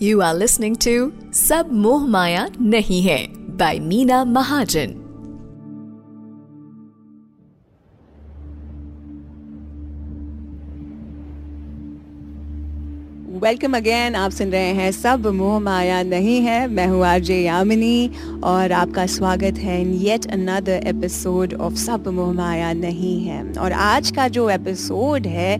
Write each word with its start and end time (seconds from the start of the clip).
You 0.00 0.22
are 0.22 0.34
listening 0.34 0.74
to 0.82 1.14
Sab 1.30 1.70
Moh 1.70 2.00
Maya 2.00 2.50
Nahi 2.58 2.98
Hai 3.06 3.28
by 3.54 3.78
Meena 3.78 4.26
Mahajan. 4.26 5.03
Welcome 13.44 13.76
again 13.76 14.14
आप 14.14 14.30
सुन 14.30 14.50
रहे 14.50 14.68
हैं 14.74 14.90
सब 14.92 15.26
मोह 15.28 15.58
माया 15.60 16.02
नहीं 16.02 16.40
है। 16.42 16.66
मैं 16.68 16.86
हूँ 16.88 17.04
आरजे 17.04 17.36
यामिनी 17.36 18.10
और 18.44 18.72
आपका 18.72 19.04
स्वागत 19.06 19.58
है 19.58 19.80
in 19.80 19.92
yet 19.94 20.26
another 20.26 20.86
episode 20.86 21.54
of 21.54 21.74
सब 21.74 22.08
मोह 22.08 22.32
माया 22.32 22.72
नहीं 22.72 23.24
है। 23.24 23.42
और 23.54 23.72
आज 23.72 24.10
का 24.10 24.28
जो 24.28 24.48
एपिसोड 24.50 25.26
है 25.26 25.54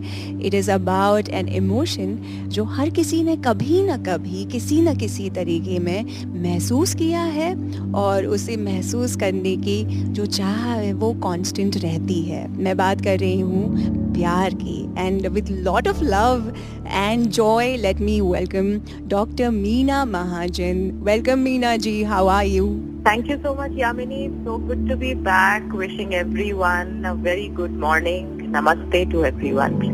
it 0.45 0.53
is 0.53 0.71
about 0.71 1.29
an 1.29 1.49
emotion 1.49 2.15
जो 2.47 2.63
हर 2.63 2.89
किसी 2.89 3.21
ने 3.23 3.35
कभी 3.37 3.81
ना 3.81 3.97
कभी, 3.97 4.45
किसी 4.45 4.81
न 4.81 4.95
किसी 4.95 5.29
तरीके 5.29 5.77
में 5.79 6.33
महसूस 6.41 6.95
किया 6.95 7.21
है 7.35 7.53
और 7.93 8.25
उसे 8.25 8.57
महसूस 8.57 9.15
करने 9.15 9.55
की 9.57 9.83
जो 10.09 10.25
चाह 10.25 10.65
है 10.65 10.91
वो 10.93 11.13
कांस्टेंट 11.23 11.77
रहती 11.77 12.21
है। 12.23 12.47
मैं 12.57 12.75
बात 12.77 13.01
कर 13.01 13.19
रही 13.19 13.39
हूँ 13.39 14.03
प्यार 14.14 14.54
की 14.54 14.78
and 14.98 15.26
with 15.34 15.48
lot 15.68 15.88
of 15.88 16.02
love 16.02 16.52
and 16.86 17.26
joy 17.38 17.76
let 17.76 18.00
me 18.00 18.20
welcome 18.20 18.72
doctor 19.08 19.50
Meena 19.50 20.04
Mahajan 20.04 20.90
welcome 21.10 21.38
Meena 21.48 21.76
ji 21.88 22.02
how 22.12 22.26
are 22.38 22.46
you 22.46 22.68
Thank 23.04 23.28
you 23.28 23.36
so 23.44 23.54
much, 23.54 23.70
Yamini. 23.72 24.18
So 24.44 24.58
good 24.58 24.82
to 24.88 24.96
be 24.96 25.14
back. 25.14 25.72
Wishing 25.72 26.14
everyone 26.14 26.92
a 27.06 27.14
very 27.14 27.48
good 27.48 27.80
morning. 27.86 28.28
Namaste 28.52 29.10
to 29.12 29.24
everyone. 29.24 29.93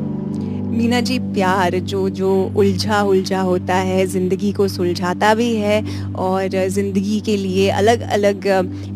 Meena 0.72 1.00
ji, 1.02 1.18
प्यार 1.20 1.78
जो 1.82 2.10
जो 2.10 2.30
उलझा 2.58 3.02
उलझा 3.04 3.40
होता 3.42 3.76
है, 3.76 4.06
ज़िंदगी 4.08 4.52
को 4.52 4.68
सुलझाता 4.68 5.34
भी 5.36 5.54
है 5.56 5.82
और 6.16 6.68
ज़िंदगी 6.70 7.20
के 7.20 7.36
लिए 7.38 7.68
अलग 7.70 8.02
अलग 8.10 8.48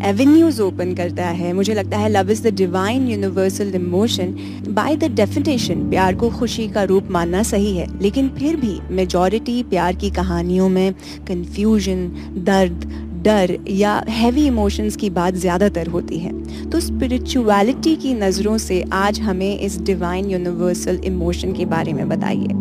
एवेन्यूज़ 0.06 0.62
ओपन 0.62 0.94
करता 0.96 1.26
है। 1.26 1.52
मुझे 1.54 1.74
लगता 1.74 1.98
है 1.98 2.10
love 2.10 2.32
is 2.32 2.44
the 2.44 2.54
divine 2.56 3.08
universal 3.08 3.76
emotion 3.76 4.34
by 4.70 4.96
the 4.96 5.12
definition 5.16 5.90
प्यार 5.90 6.16
को 6.16 6.30
खुशी 6.30 6.68
का 6.68 6.84
रूप 6.84 7.12
मानना 7.12 7.44
सही 7.44 7.76
है। 7.78 7.88
लेकिन 8.02 8.30
फिर 8.30 8.56
भी 8.56 8.80
मेजॉरिटी 8.92 9.62
प्यार 9.64 9.96
की 9.96 10.10
कहानियों 10.12 10.70
में 10.70 10.94
कन्फ्यूज़न 11.28 12.08
दर्द 12.46 12.92
डर 13.26 13.56
या 13.70 13.94
हैवी 14.10 14.46
इमोशंस 14.48 14.96
की 14.96 15.10
बात 15.10 15.34
ज़्यादातर 15.36 15.88
होती 15.88 16.18
है। 16.20 16.32
तो 16.70 16.80
स्पिरिचुअलिटी 16.80 17.96
की 17.96 18.14
नज़रों 18.14 18.58
से 18.58 18.84
आज 18.94 19.20
हमें 19.22 19.60
इस 19.60 19.80
डिवाइन 19.82 20.30
यूनिवर्सल 20.32 21.00
इमोशन 21.06 21.54
के 21.54 21.66
बारे 21.66 21.94
में 21.94 22.08
बताइए। 22.10 22.54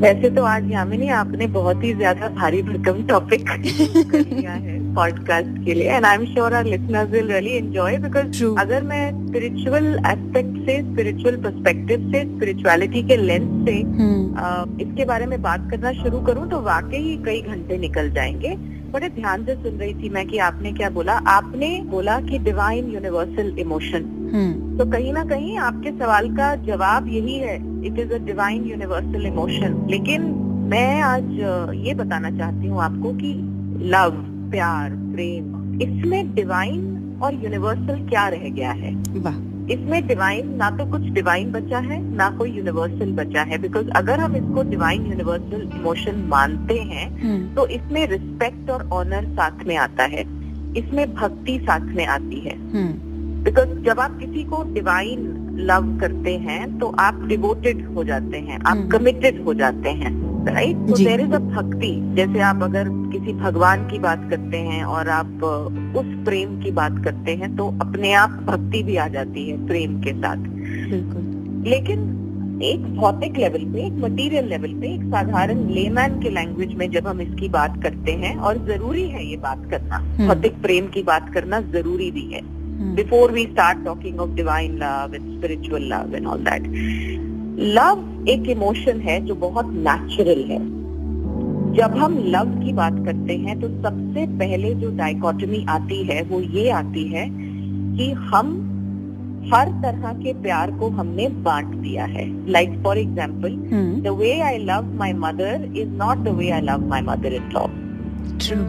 वैसे 0.00 0.30
तो 0.30 0.44
आज 0.44 0.70
यामिनी 0.70 1.08
आपने 1.08 1.46
बहुत 1.46 1.84
ही 1.84 1.92
ज़्यादा 1.94 2.28
भारी 2.28 2.62
भरकम 2.62 3.02
टॉपिक 3.06 3.50
लिया 4.14 4.52
है 4.52 4.74
पॉडकास्ट 4.94 5.64
के 5.64 5.74
लिए। 5.74 5.88
And 5.90 6.04
I 6.04 6.14
am 6.14 6.24
sure 6.24 6.54
our 6.54 6.64
listeners 6.64 7.10
will 7.10 7.30
really 7.32 7.56
enjoy 7.56 7.96
because 7.98 8.44
अगर 8.60 8.82
मैं 8.82 9.10
स्पिरिचुअल 9.26 9.86
एस्पेक्ट 10.06 10.58
से 10.66 10.78
स्पिरिचुअल 10.82 11.36
पर्सपेक्टिव 11.42 12.10
से 12.12 12.22
स्पिरिचुअलिटी 12.24 13.02
के 13.08 13.16
लेंस 13.16 13.48
से 13.66 13.76
uh, 13.82 14.80
इसके 14.82 15.04
बारे 15.04 15.26
में 15.26 15.40
बात 15.42 15.68
करना 15.70 15.92
शुरू 16.02 16.20
करूँ 16.26 16.48
तो 16.50 16.60
वाकई 16.62 17.16
कई 17.26 17.40
घंटे 17.42 17.78
निकल 17.78 18.10
जाएँगे। 18.10 18.56
बड़े 18.96 19.08
ध्यान 19.08 19.44
से 19.44 19.54
सुन 19.54 19.78
रही 19.78 19.94
थी 19.94 20.08
मैं 20.08 20.26
कि 20.26 20.38
आपने 20.38 20.72
क्या 20.72 20.88
बोला? 20.90 21.12
आपने 21.28 21.68
बोला 21.86 22.20
कि 22.20 22.38
डिवाइन 22.38 22.90
यूनिवर्सल 22.90 23.58
इमोशन 23.58 24.04
तो 24.78 24.84
कहीं 24.92 25.12
ना 25.12 25.24
कहीं 25.24 25.56
आपके 25.58 25.90
सवाल 25.98 26.28
का 26.36 26.54
जवाब 26.64 27.08
यही 27.08 27.34
है 27.38 27.56
it 27.86 27.98
is 27.98 28.12
a 28.12 28.18
divine 28.26 28.64
universal 28.64 29.26
emotion 29.26 29.76
लेकिन 29.90 30.22
मैं 30.70 31.00
आज 31.02 31.28
ये 31.86 31.94
बताना 31.94 32.30
चाहती 32.38 32.66
हूँ 32.66 32.80
आपको 32.82 33.12
कि 33.12 33.32
लव 33.90 34.22
प्यार 34.50 34.90
प्रेम 34.90 35.80
इसमें 35.82 36.34
डिवाइन 36.34 37.18
और 37.22 37.34
यूनिवर्सल 37.34 38.08
क्या 38.08 38.26
रह 38.28 38.48
गया 38.50 38.70
है? 38.70 38.94
वाह। 39.20 39.55
इसमें 39.70 40.06
डिवाइन 40.06 40.54
ना 40.56 40.70
तो 40.70 40.84
कुछ 40.86 41.02
डिवाइन 41.12 41.50
बचा 41.52 41.78
है 41.78 42.00
ना 42.16 42.28
कोई 42.30 42.50
यूनिवर्सल 42.50 43.12
बचा 43.12 43.42
है 43.42 43.58
बिकॉज़ 43.58 43.88
अगर 43.96 44.20
हम 44.20 44.36
इसको 44.36 44.62
डिवाइन 44.62 45.06
यूनिवर्सल 45.06 45.62
इमोशन 45.74 46.22
मानते 46.28 46.78
हैं 46.82 47.08
हम्म। 47.22 47.54
तो 47.54 47.66
इसमें 47.68 48.06
रिस्पेक्ट 48.06 48.70
और 48.70 48.88
ऑनर 48.92 49.24
साथ 49.30 49.64
में 49.66 49.76
आता 49.76 50.04
है 50.04 50.24
इसमें 50.76 51.14
भक्ति 51.14 51.58
साथ 51.60 51.94
में 51.96 52.06
आती 52.06 52.40
है 52.40 52.54
बिकॉज़ 53.44 53.68
हम्म। 53.68 53.82
जब 53.82 54.00
आप 54.00 54.18
किसी 54.18 54.44
को 54.44 54.62
डिवाइन 54.72 55.26
लव 55.60 55.96
करते 56.00 56.36
हैं 56.38 56.78
तो 56.78 56.94
आप 57.00 57.22
डिवोटेड 57.26 57.84
हो 57.86 58.04
जाते 58.04 58.38
हैं 58.38 58.58
आप 58.58 58.76
हम्म। 58.76 58.88
कमिटेड 58.88 59.44
हो 59.44 59.54
जाते 59.54 59.90
हैं 59.94 60.14
राइट 60.48 60.76
तो 60.88 60.96
देर 60.96 61.20
इज़ 61.20 61.32
अ 61.32 61.38
भक्ति 61.38 61.90
जैसे 62.16 62.40
आप 62.40 62.62
अगर 62.62 62.88
किसी 63.12 63.32
भगवान 63.32 63.86
की 63.88 63.98
बात 63.98 64.26
करते 64.30 64.56
हैं 64.56 64.82
और 64.84 65.08
आप 65.08 65.42
उस 65.96 66.06
प्रेम 66.24 66.60
की 66.62 66.70
बात 66.70 67.04
करते 67.04 67.34
हैं 67.34 67.56
तो 67.56 67.66
अपने 67.80 68.12
आप 68.12 68.30
भक्ति 68.46 68.82
भी 68.82 68.96
आ 68.96 69.08
जाती 69.08 69.48
है 69.48 69.66
प्रेम 69.66 70.00
के 70.02 70.12
साथ। 70.12 70.44
लेकिन 71.66 72.12
एक 72.62 72.84
भौतिक 72.96 73.36
लेवल 73.36 73.64
पे 73.72 73.86
एक 73.86 73.92
मटेरियल 73.92 74.48
लेवल 74.48 74.74
पे 74.74 74.94
एक 74.94 75.02
साधारण 75.02 75.66
लेमैन 75.68 76.20
के 76.20 76.30
लैंग्वेज 76.30 76.74
में 76.74 76.90
जब 76.90 77.06
हम 77.06 77.20
इसकी 77.20 77.48
बात 77.48 77.82
करते 77.82 78.12
हैं 78.12 78.36
और 78.36 78.58
ज़रूरी 78.66 79.08
है 79.08 79.24
ये 79.26 79.36
बात 79.36 79.68
करना 79.70 79.96
हम्म। 79.96 80.26
भौतिक 80.26 80.62
प्रेम 80.62 80.86
की 80.86 81.02
बात 81.02 81.32
करना 81.34 81.60
ज़रूरी 81.60 82.10
भी 82.10 82.30
है। 82.32 82.40
Before 82.96 83.32
we 83.32 83.44
start 83.44 83.84
talking 83.84 84.20
of 84.20 84.30
divine 84.30 84.76
love 84.78 85.14
and 85.14 85.36
spiritual 85.36 85.82
love 85.92 86.14
and 86.14 86.26
all 86.26 86.44
that 86.44 86.62
love 87.58 88.24
एक 88.28 88.48
इमोशन 88.50 89.00
है 89.00 89.20
जो 89.26 89.34
बहुत 89.34 89.66
नेचुरल 89.86 90.44
है। 90.48 90.58
जब 91.76 91.96
हम 91.98 92.18
लव 92.34 92.48
की 92.64 92.72
बात 92.72 92.94
करते 93.06 93.36
हैं 93.36 93.58
तो 93.60 93.68
सबसे 93.82 94.26
पहले 94.38 94.74
जो 94.74 94.90
डाइकोटमी 94.96 95.64
आती 95.68 96.02
है 96.04 96.22
वो 96.22 96.40
ये 96.40 96.68
आती 96.70 97.04
है 97.08 97.26
कि 97.96 98.10
हम 98.32 98.54
हर 99.54 99.68
तरह 99.82 100.12
के 100.12 100.32
प्यार 100.42 100.70
को 100.78 100.88
हमने 100.90 101.28
बांट 101.28 101.74
दिया 101.74 102.04
है। 102.04 102.24
Like 102.50 102.82
for 102.84 102.98
example 102.98 103.56
the 104.04 104.16
way 104.18 104.40
I 104.40 104.58
love 104.58 104.94
my 104.98 105.12
mother 105.26 105.68
is 105.76 105.88
not 106.02 106.18
the 106.18 106.28
way 106.38 106.50
I 106.50 106.60
love 106.60 106.88
my 106.88 107.02
mother 107.02 107.32
in 107.32 107.50
law 107.54 107.66
true 108.38 108.64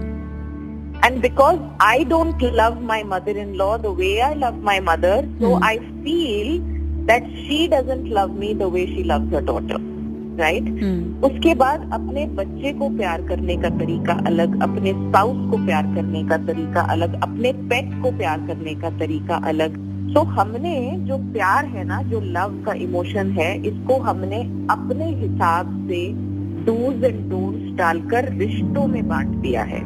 And 1.05 1.21
because 1.23 1.59
I 1.79 2.03
don't 2.11 2.43
love 2.59 2.77
my 2.81 2.95
mother-in-law 3.09 3.77
the 3.77 3.91
way 3.97 4.13
I 4.27 4.29
love 4.33 4.55
my 4.69 4.79
mother, 4.85 5.17
so 5.41 5.51
Hmm. 5.51 5.65
I 5.67 5.77
feel 6.05 6.47
that 6.61 6.76
she 7.47 7.67
doesn't 7.67 8.09
love 8.09 8.35
me 8.35 8.53
the 8.53 8.67
way 8.67 8.85
she 8.85 9.03
loves 9.03 9.31
her 9.31 9.41
daughter. 9.41 9.79
Right? 10.37 10.63
Hmm 10.63 11.23
उसके 11.23 11.53
बाद 11.55 11.89
अपने 11.93 12.25
बच्चे 12.35 12.73
को 12.73 12.89
प्यार 12.97 13.21
करने 13.27 13.55
का 13.57 13.69
तरीका 13.69 14.13
अलग 14.27 14.61
अपने 14.63 14.91
स्पाउस 14.93 15.49
को 15.51 15.65
प्यार 15.65 15.85
करने 15.95 16.23
का 16.23 16.37
तरीका 16.47 16.81
अलग 16.91 17.21
अपने 17.23 17.53
पेट 17.69 18.01
को 18.03 18.11
प्यार 18.17 18.45
करने 18.47 18.75
का 18.75 18.89
तरीका 18.99 19.35
अलग 19.49 19.77
तो 20.13 20.21
हमने 20.35 20.75
जो 21.07 21.17
प्यार 21.33 21.65
है 21.65 21.83
ना 21.83 22.01
जो 22.03 22.19
लव 22.27 22.61
का 22.65 22.73
इमोशन 22.83 23.31
है 23.31 23.49
इसको 23.67 23.97
हमने 24.01 24.41
अपने 24.71 25.09
हिसाब 25.15 25.73
से 25.89 26.05
डूज 26.65 27.03
एंड 27.03 27.29
डोंट्स 27.29 27.75
डालकर 27.77 28.31
रिश्तों 28.33 28.87
में 28.87 29.07
बांट 29.07 29.35
दिया 29.41 29.63
है 29.63 29.81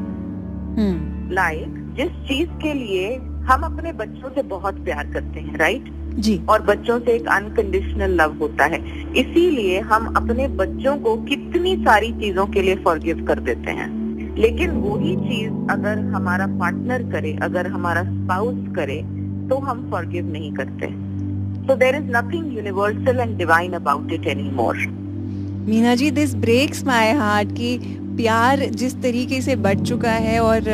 लाइक 1.31 1.79
जिस 1.97 2.11
चीज़ 2.27 2.49
के 2.61 2.73
लिए 2.73 3.15
हम 3.49 3.63
अपने 3.63 3.93
बच्चों 3.93 4.29
से 4.29 4.41
बहुत 4.49 4.83
प्यार 4.83 5.11
करते 5.13 5.39
हैं 5.39 5.57
राइट 5.57 5.89
जी। 6.13 6.39
और 6.49 6.61
बच्चों 6.61 6.99
से 6.99 7.11
एक 7.11 7.27
अनकंडीशनल 7.27 8.11
लव 8.11 8.37
होता 8.39 8.65
है। 8.65 8.79
इसीलिए 9.11 9.79
हम 9.79 10.13
अपने 10.15 10.47
बच्चों 10.47 10.97
को 10.97 11.15
कितनी 11.15 11.75
सारी 11.75 12.11
चीज़ों 12.11 12.45
के 12.47 12.61
लिए 12.61 12.75
फॉरगिव 12.75 13.25
कर 13.25 13.39
देते 13.39 13.71
हैं। 13.71 13.89
लेकिन 14.37 14.71
वही 14.71 15.15
चीज़ 15.15 15.71
अगर 15.71 15.99
हमारा 15.99 16.47
पार्टनर 16.47 17.11
करे, 17.11 17.37
अगर 17.41 17.67
हमारा 17.67 18.03
स्पाउस 18.03 18.57
करे 18.75 19.01
तो 19.49 19.57
हम 19.57 19.89
फॉरगिव 19.91 20.31
नहीं 20.31 20.51
करते। 20.53 20.87
So 21.67 21.75
there 21.75 21.95
is 21.95 22.11
nothing 22.11 22.53
universal 22.55 23.19
and 23.19 23.37
divine 23.37 23.73
about 23.73 24.11
it 24.11 24.27
anymore 24.51 24.77
Meena 25.61 25.93
ji 25.95 26.09
this 26.11 26.33
breaks 26.35 26.83
my 26.83 27.11
heart 27.13 27.51
कि 27.51 27.77
प्यार 28.17 28.59
जिस 28.71 28.93
तरीके 29.01 29.41
से 29.41 29.55
बढ़ 29.55 29.79
चुका 29.79 30.11
है 30.11 30.39
और 30.39 30.69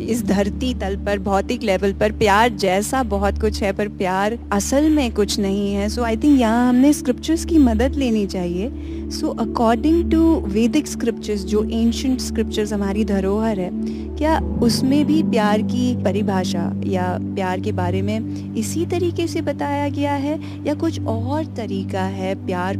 इस 0.00 0.22
धरती 0.26 0.72
तल 0.74 0.96
पर, 0.96 1.18
भौतिक 1.18 1.62
लेवल 1.62 1.92
पर 1.92 2.12
प्यार 2.12 2.48
जैसा 2.54 3.02
बहुत 3.02 3.40
कुछ 3.40 3.62
है, 3.62 3.72
पर 3.72 3.88
प्यार 3.88 4.38
असल 4.52 4.88
में 4.90 5.12
कुछ 5.14 5.38
नहीं 5.40 5.72
है। 5.74 5.88
सो 5.88 6.02
आई 6.02 6.16
थिंक 6.16 6.40
यहाँ 6.40 6.68
हमने 6.68 6.92
स्क्रिप्चर्स 6.92 7.44
की 7.44 7.58
मदद 7.58 7.96
लेनी 7.96 8.26
चाहिए। 8.26 9.10
So 9.10 9.28
according 9.40 10.10
to 10.10 10.34
Vedic 10.46 10.86
scriptures 10.86 11.44
जो 11.44 11.64
एंशंट 11.64 12.20
स्क्रिप्चर्स 12.20 12.72
हमारी 12.72 13.04
धरोहर 13.04 13.60
है, 13.60 13.70
क्या 14.18 14.38
उसमें 14.62 15.04
भी 15.06 15.22
प्यार 15.22 15.62
की 15.62 15.94
परिभाषा 16.04 16.70
या 16.86 17.16
प्यार 17.24 17.60
के 17.60 17.72
बारे 17.72 18.02
में 18.02 18.54
इसी 18.56 18.86
तरीके 18.86 19.26
से 19.26 19.42
बताया 19.42 19.88
गया 19.88 20.14
है 20.14 20.38
या 20.66 20.74
कुछ 20.74 21.00
और 21.02 21.44
तरीका 21.56 22.02
है 22.02 22.34
प्यार 22.46 22.76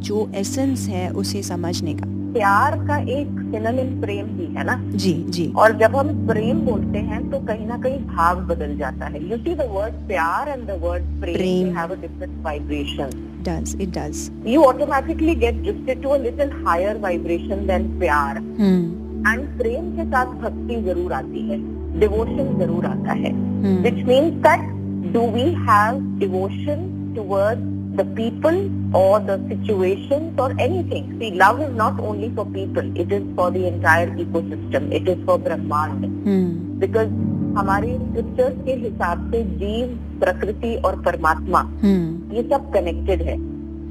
जो 0.00 0.28
एसेंस 0.34 0.86
है 0.88 1.08
उसे 1.14 1.42
समझने 1.42 1.94
का। 1.94 2.06
प्यार 2.32 2.76
का 2.86 2.96
एक 3.12 3.28
सिनोनिम 3.52 4.00
प्रेम 4.00 4.26
भी 4.38 4.46
है 4.56 4.64
ना? 4.64 4.74
जी 4.94 5.12
जी। 5.28 5.46
और 5.56 5.76
जब 5.78 5.96
हम 5.96 6.26
प्रेम 6.26 6.60
बोलते 6.66 6.98
हैं 7.06 7.20
तो 7.30 7.38
कहीं 7.46 7.66
ना 7.66 7.78
कहीं 7.78 7.98
भाव 8.06 8.40
बदल 8.48 8.76
जाता 8.78 9.06
है। 9.06 9.22
You 9.30 9.36
see 9.38 9.54
the 9.54 9.68
word 9.70 9.94
pyar 10.08 10.48
and 10.48 10.66
the 10.66 10.78
word 10.82 11.04
prem. 11.20 11.76
Have 11.78 11.92
a 11.92 12.00
different 12.00 12.42
vibration 12.44 13.24
does 13.46 13.72
it 13.82 13.90
does. 13.92 14.20
You 14.44 14.62
automatically 14.64 15.34
get 15.42 15.58
drifted 15.64 16.00
to 16.04 16.14
a 16.14 16.16
little 16.18 16.50
higher 16.64 16.94
vibration 17.04 17.60
than 17.68 17.84
pyar 18.00 18.40
hmm 18.60 19.28
and 19.28 19.46
प्रेम 19.58 19.90
के 19.96 20.04
साथ 20.10 20.34
भक्ति 20.40 20.76
ज़रूर 20.82 21.12
आती 21.12 21.48
है। 21.48 21.58
डिवोशन 22.00 22.56
ज़रूर 22.58 22.86
आता 22.86 23.12
है। 23.20 23.32
Hmm. 23.32 23.78
Which 23.84 24.04
means 24.08 24.34
that 24.46 25.12
do 25.12 25.26
we 25.32 25.44
have 25.68 26.00
devotion 26.18 26.84
toward 27.16 27.58
the 27.98 28.04
people 28.18 28.58
or 29.00 29.20
the 29.28 29.36
situations 29.48 30.38
or 30.38 30.48
anything. 30.66 31.10
See, 31.20 31.30
love 31.42 31.60
is 31.66 31.74
not 31.80 32.00
only 32.00 32.30
for 32.36 32.46
people, 32.46 32.86
it 33.04 33.12
is 33.18 33.24
for 33.36 33.50
the 33.50 33.66
entire 33.66 34.08
ecosystem, 34.24 34.88
it 35.00 35.08
is 35.14 35.24
for 35.26 35.38
Brahmand. 35.48 36.06
Hmm, 36.26 36.80
Because 36.84 37.12
हमारे 37.58 37.94
scriptures 37.98 38.56
के 38.64 38.72
हिसाब 38.80 39.30
से 39.32 39.42
जीव 39.60 39.94
प्रकृति 40.20 40.74
और 40.86 41.00
परमात्मा 41.06 41.60
हम्म, 41.84 42.34
ये 42.36 42.42
सब 42.50 42.70
कनेक्टेड 42.74 43.22
है। 43.28 43.36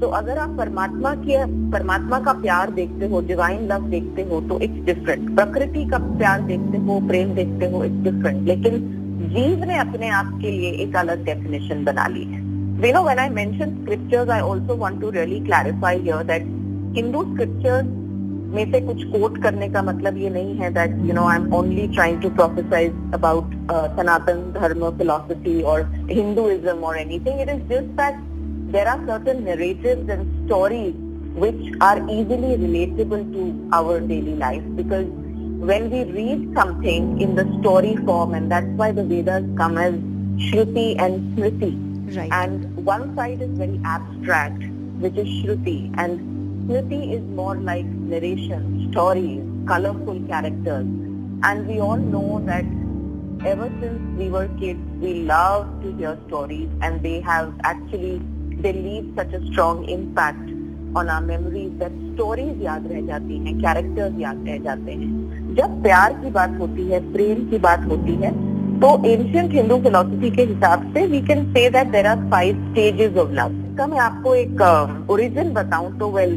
तो 0.00 0.08
अगर 0.16 0.38
आप 0.38 0.50
परमात्मा 0.58 1.14
की 1.24 1.36
परमात्मा 1.70 2.18
का 2.26 2.32
प्यार 2.42 2.70
देखते 2.72 3.06
हो 3.12 3.20
डिवाइन 3.28 3.66
लव 3.72 3.88
देखते 3.90 4.22
हो 4.30 4.40
तो 4.48 4.58
इट्स 4.66 4.84
डिफरेंट 4.86 5.34
प्रकृति 5.36 5.84
का 5.90 5.98
प्यार 6.18 6.42
देखते 6.50 6.78
हो 6.86 7.00
प्रेम 7.08 7.34
देखते 7.34 7.70
हो 7.72 7.84
इट्स 7.84 8.02
डिफरेंट 8.04 8.46
लेकिन 8.48 8.76
जीव 9.34 9.64
ने 9.68 9.78
अपने 9.78 10.08
आप 10.18 10.30
के 10.42 10.50
लिए 10.50 10.70
एक 10.84 10.96
अलग 10.96 11.24
डेफिनेशन 11.24 11.84
बना 11.84 12.06
ली 12.14 12.24
है। 12.24 12.37
you 12.85 12.93
know 12.93 13.03
when 13.03 13.19
i 13.19 13.27
mention 13.29 13.75
scriptures 13.83 14.29
i 14.29 14.39
also 14.41 14.75
want 14.75 14.99
to 15.01 15.11
really 15.11 15.41
clarify 15.49 15.97
here 16.07 16.23
that 16.31 16.47
hindu 16.99 17.27
scriptures 17.33 17.91
में 18.55 18.71
से 18.71 18.79
कुछ 18.87 19.03
कोट 19.11 19.41
करने 19.43 19.67
का 19.69 19.81
मतलब 19.83 20.17
ये 20.17 20.29
नहीं 20.29 20.55
है 20.57 20.69
that 20.73 20.91
you 21.05 21.13
know 21.13 21.23
I 21.27 21.37
am 21.37 21.53
only 21.55 21.87
trying 21.93 22.21
to 22.21 22.29
prophesize 22.39 23.13
about 23.13 23.53
Sanatan 23.95 24.43
Dharma 24.59 24.89
philosophy 24.97 25.61
और 25.71 25.81
हिंदुइज्म 26.11 26.83
और 26.89 26.97
anything 26.97 27.41
it 27.41 27.49
is 27.49 27.63
just 27.69 27.87
that 28.01 28.21
there 28.73 28.87
are 28.91 28.99
certain 29.07 29.43
narratives 29.45 30.11
and 30.13 30.29
stories 30.45 30.93
which 31.41 31.65
are 31.87 31.97
easily 32.13 32.53
relatable 32.61 33.25
to 33.33 33.43
our 33.79 33.99
daily 34.11 34.33
life 34.35 34.63
because 34.75 35.05
when 35.71 35.89
we 35.91 36.03
read 36.15 36.47
something 36.55 37.21
in 37.21 37.35
the 37.35 37.45
story 37.59 37.95
form 38.07 38.33
and 38.33 38.51
that's 38.51 38.73
why 38.81 38.91
the 38.91 39.03
Vedas 39.03 39.45
come 39.61 39.77
as 39.77 39.93
Shruti 40.45 40.87
and 41.07 41.37
Smriti 41.37 41.71
right. 42.16 42.30
and 42.32 42.76
one 42.84 43.14
side 43.16 43.40
is 43.42 43.50
very 43.58 43.80
abstract 43.84 44.62
which 45.00 45.16
is 45.16 45.28
Shruti 45.28 45.92
and 45.98 46.68
Smriti 46.68 47.14
is 47.14 47.22
more 47.34 47.56
like 47.56 47.84
narration, 47.86 48.88
stories, 48.90 49.42
colorful 49.66 50.20
characters 50.28 50.86
and 51.42 51.66
we 51.66 51.80
all 51.80 51.96
know 51.96 52.42
that 52.46 52.64
ever 53.46 53.70
since 53.80 54.18
we 54.18 54.28
were 54.28 54.48
kids, 54.58 54.80
we 55.00 55.22
love 55.22 55.82
to 55.82 55.92
hear 55.96 56.18
stories 56.26 56.68
and 56.82 57.02
they 57.02 57.20
have 57.20 57.54
actually, 57.62 58.20
they 58.60 58.72
leave 58.72 59.12
such 59.16 59.32
a 59.32 59.44
strong 59.52 59.88
impact 59.88 60.50
on 60.96 61.08
our 61.08 61.20
memories 61.20 61.70
that 61.78 61.92
stories 62.14 62.56
याद 62.62 62.86
रह 62.92 63.00
जाती 63.06 63.38
हैं 63.44 63.54
characters 63.62 64.20
याद 64.20 64.44
रह 64.48 64.58
जाते 64.64 64.92
हैं 64.92 65.54
जब 65.54 65.82
प्यार 65.82 66.12
की 66.22 66.30
बात 66.30 66.58
होती 66.60 66.88
है 66.90 67.00
प्रेम 67.12 67.48
की 67.50 67.58
बात 67.66 67.84
होती 67.90 68.14
है 68.22 68.32
तो 68.82 68.88
एंशियंट 69.04 69.54
हिंदू 69.54 69.76
फिलोसफी 69.82 70.30
के 70.30 70.42
हिसाब 70.48 70.82
से 70.94 71.04
we 71.06 71.20
can 71.28 71.44
say 71.52 71.68
that 71.70 71.86
there 71.92 72.06
are 72.06 72.18
five 72.30 72.58
stages 72.64 73.16
of 73.18 73.30
love 73.34 73.54
का 73.78 73.86
मैं 73.86 73.98
आपको 74.00 74.34
एक 74.34 74.60
ओरिजिन 75.10 75.52
बताऊँ 75.52 75.90
तो 75.98 76.10
well 76.10 76.34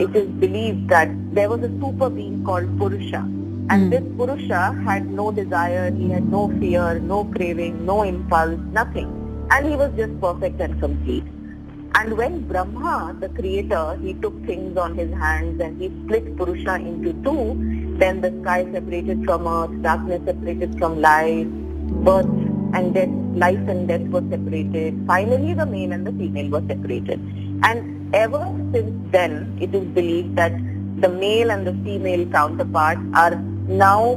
it 0.00 0.16
is 0.16 0.28
believe 0.40 0.74
that 0.92 1.16
there 1.34 1.46
was 1.48 1.64
a 1.64 1.68
super 1.70 2.08
being 2.10 2.44
called 2.46 2.78
Purusha 2.78 3.24
and 3.72 3.90
this 3.90 4.06
Purusha 4.18 4.60
had 4.88 5.10
no 5.14 5.30
desire 5.36 5.92
he 5.94 6.10
had 6.10 6.30
no 6.30 6.46
fear 6.52 7.00
no 7.02 7.22
craving 7.32 7.80
no 7.86 8.02
impulse 8.04 8.60
nothing 8.78 9.50
and 9.52 9.66
he 9.66 9.74
was 9.76 9.96
just 9.96 10.20
perfect 10.22 10.60
and 10.60 10.80
complete 10.82 11.40
and 11.96 12.12
when 12.18 12.38
Brahma 12.48 12.96
the 13.22 13.32
creator 13.36 13.98
he 14.02 14.14
took 14.22 14.36
things 14.48 14.78
on 14.84 14.98
his 14.98 15.12
hand 15.22 15.60
and 15.60 15.80
he 15.80 15.88
split 15.88 16.36
Purusha 16.38 16.76
into 17.04 17.12
two 17.24 17.36
then 17.98 18.20
the 18.20 18.32
sky 18.38 18.64
separated 18.72 19.24
from 19.24 19.50
earth 19.50 19.82
darkness 19.82 20.24
separated 20.24 20.78
from 20.78 20.98
life 21.00 21.58
birth 22.04 22.26
and 22.74 22.94
death, 22.94 23.10
life 23.34 23.68
and 23.68 23.86
death 23.88 24.02
were 24.08 24.24
separated. 24.30 25.02
Finally, 25.06 25.54
the 25.54 25.66
male 25.66 25.92
and 25.92 26.06
the 26.06 26.12
female 26.12 26.50
were 26.50 26.62
separated. 26.66 27.20
And 27.62 28.14
ever 28.14 28.44
since 28.72 29.12
then, 29.12 29.56
it 29.60 29.74
is 29.74 29.84
believed 29.84 30.36
that 30.36 30.52
the 31.00 31.08
male 31.08 31.50
and 31.50 31.66
the 31.66 31.72
female 31.84 32.26
counterparts 32.26 33.00
are 33.14 33.36
now 33.68 34.14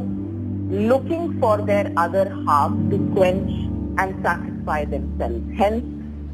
looking 0.69 1.39
for 1.39 1.57
their 1.57 1.91
other 1.97 2.29
half 2.47 2.71
to 2.89 3.11
quench 3.15 3.51
and 3.99 4.23
satisfy 4.23 4.85
themselves. 4.85 5.43
Hence, 5.57 5.83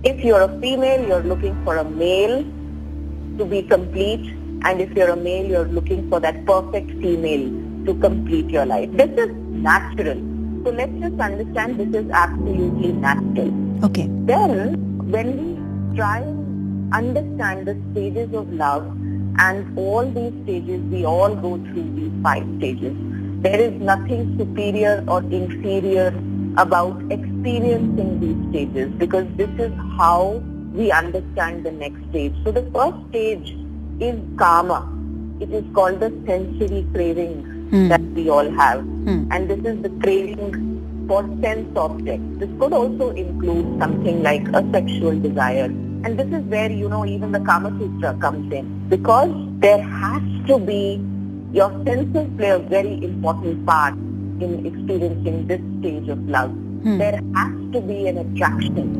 if 0.04 0.24
you're 0.24 0.42
a 0.42 0.60
female, 0.60 1.06
you're 1.08 1.24
looking 1.24 1.64
for 1.64 1.78
a 1.78 1.84
male 1.84 2.44
to 3.38 3.46
be 3.46 3.62
complete, 3.62 4.34
and 4.64 4.82
if 4.82 4.92
you're 4.94 5.10
a 5.10 5.16
male, 5.16 5.46
you're 5.46 5.68
looking 5.68 6.10
for 6.10 6.20
that 6.20 6.46
perfect 6.46 6.90
female 7.02 7.50
to 7.86 7.94
complete 8.00 8.50
your 8.50 8.66
life. 8.66 8.90
This 8.94 9.10
is 9.18 9.36
natural. 9.50 10.31
So 10.64 10.70
let's 10.70 10.94
just 11.00 11.20
understand 11.20 11.80
this 11.80 12.04
is 12.04 12.12
absolutely 12.12 12.92
natural. 12.92 13.52
okay. 13.84 14.08
Then, 14.26 14.76
when 15.10 15.30
we 15.38 15.96
try 15.98 16.20
and 16.20 16.94
understand 16.94 17.66
the 17.66 17.76
stages 17.92 18.34
of 18.36 18.52
love 18.54 18.86
and 19.40 19.78
all 19.78 20.06
these 20.06 20.34
stages, 20.44 20.82
we 20.92 21.04
all 21.04 21.36
go 21.36 21.58
through 21.58 21.90
these 21.96 22.12
five 22.22 22.46
stages. 22.58 22.96
There 23.42 23.60
is 23.60 23.74
nothing 23.82 24.38
superior 24.38 25.04
or 25.08 25.24
inferior 25.24 26.14
about 26.58 27.02
experiencing 27.12 28.20
these 28.20 28.50
stages 28.52 28.92
because 29.00 29.26
this 29.38 29.50
is 29.58 29.72
how 29.98 30.44
we 30.74 30.92
understand 30.92 31.66
the 31.66 31.72
next 31.72 32.08
stage. 32.12 32.36
So 32.44 32.52
the 32.52 32.70
first 32.72 32.98
stage 33.10 33.58
is 34.00 34.20
karma. 34.38 34.88
It 35.40 35.52
is 35.52 35.66
called 35.74 36.00
the 36.02 36.12
sensory 36.28 36.86
craving 36.94 37.51
Hmm. 37.72 37.88
that 37.88 38.02
we 38.16 38.30
all 38.30 38.50
have 38.60 38.80
Hmm. 39.08 39.20
and 39.32 39.50
this 39.50 39.62
is 39.72 39.82
the 39.84 39.90
craving 40.04 40.72
for 41.08 41.22
sense 41.44 41.78
objects. 41.84 42.40
This 42.42 42.50
could 42.60 42.74
also 42.74 43.10
include 43.12 43.80
something 43.80 44.22
like 44.24 44.48
a 44.50 44.62
sexual 44.74 45.20
desire. 45.20 45.70
And 46.04 46.18
this 46.18 46.28
is 46.28 46.44
where, 46.56 46.72
you 46.72 46.90
know, 46.90 47.06
even 47.06 47.32
the 47.32 47.40
Kama 47.40 47.72
Sutra 47.80 48.14
comes 48.20 48.52
in. 48.52 48.68
Because 48.90 49.32
there 49.60 49.82
has 49.82 50.22
to 50.48 50.58
be, 50.60 51.02
your 51.54 51.70
senses 51.86 52.28
play 52.38 52.50
a 52.50 52.60
very 52.60 53.04
important 53.04 53.66
part 53.66 53.94
in 54.40 54.66
experiencing 54.66 55.48
this 55.48 55.62
stage 55.80 56.10
of 56.10 56.28
love. 56.28 56.52
Hmm. 56.52 56.98
There 56.98 57.20
has 57.36 57.56
to 57.74 57.82
be 57.82 58.08
an 58.08 58.18
attraction. 58.18 58.94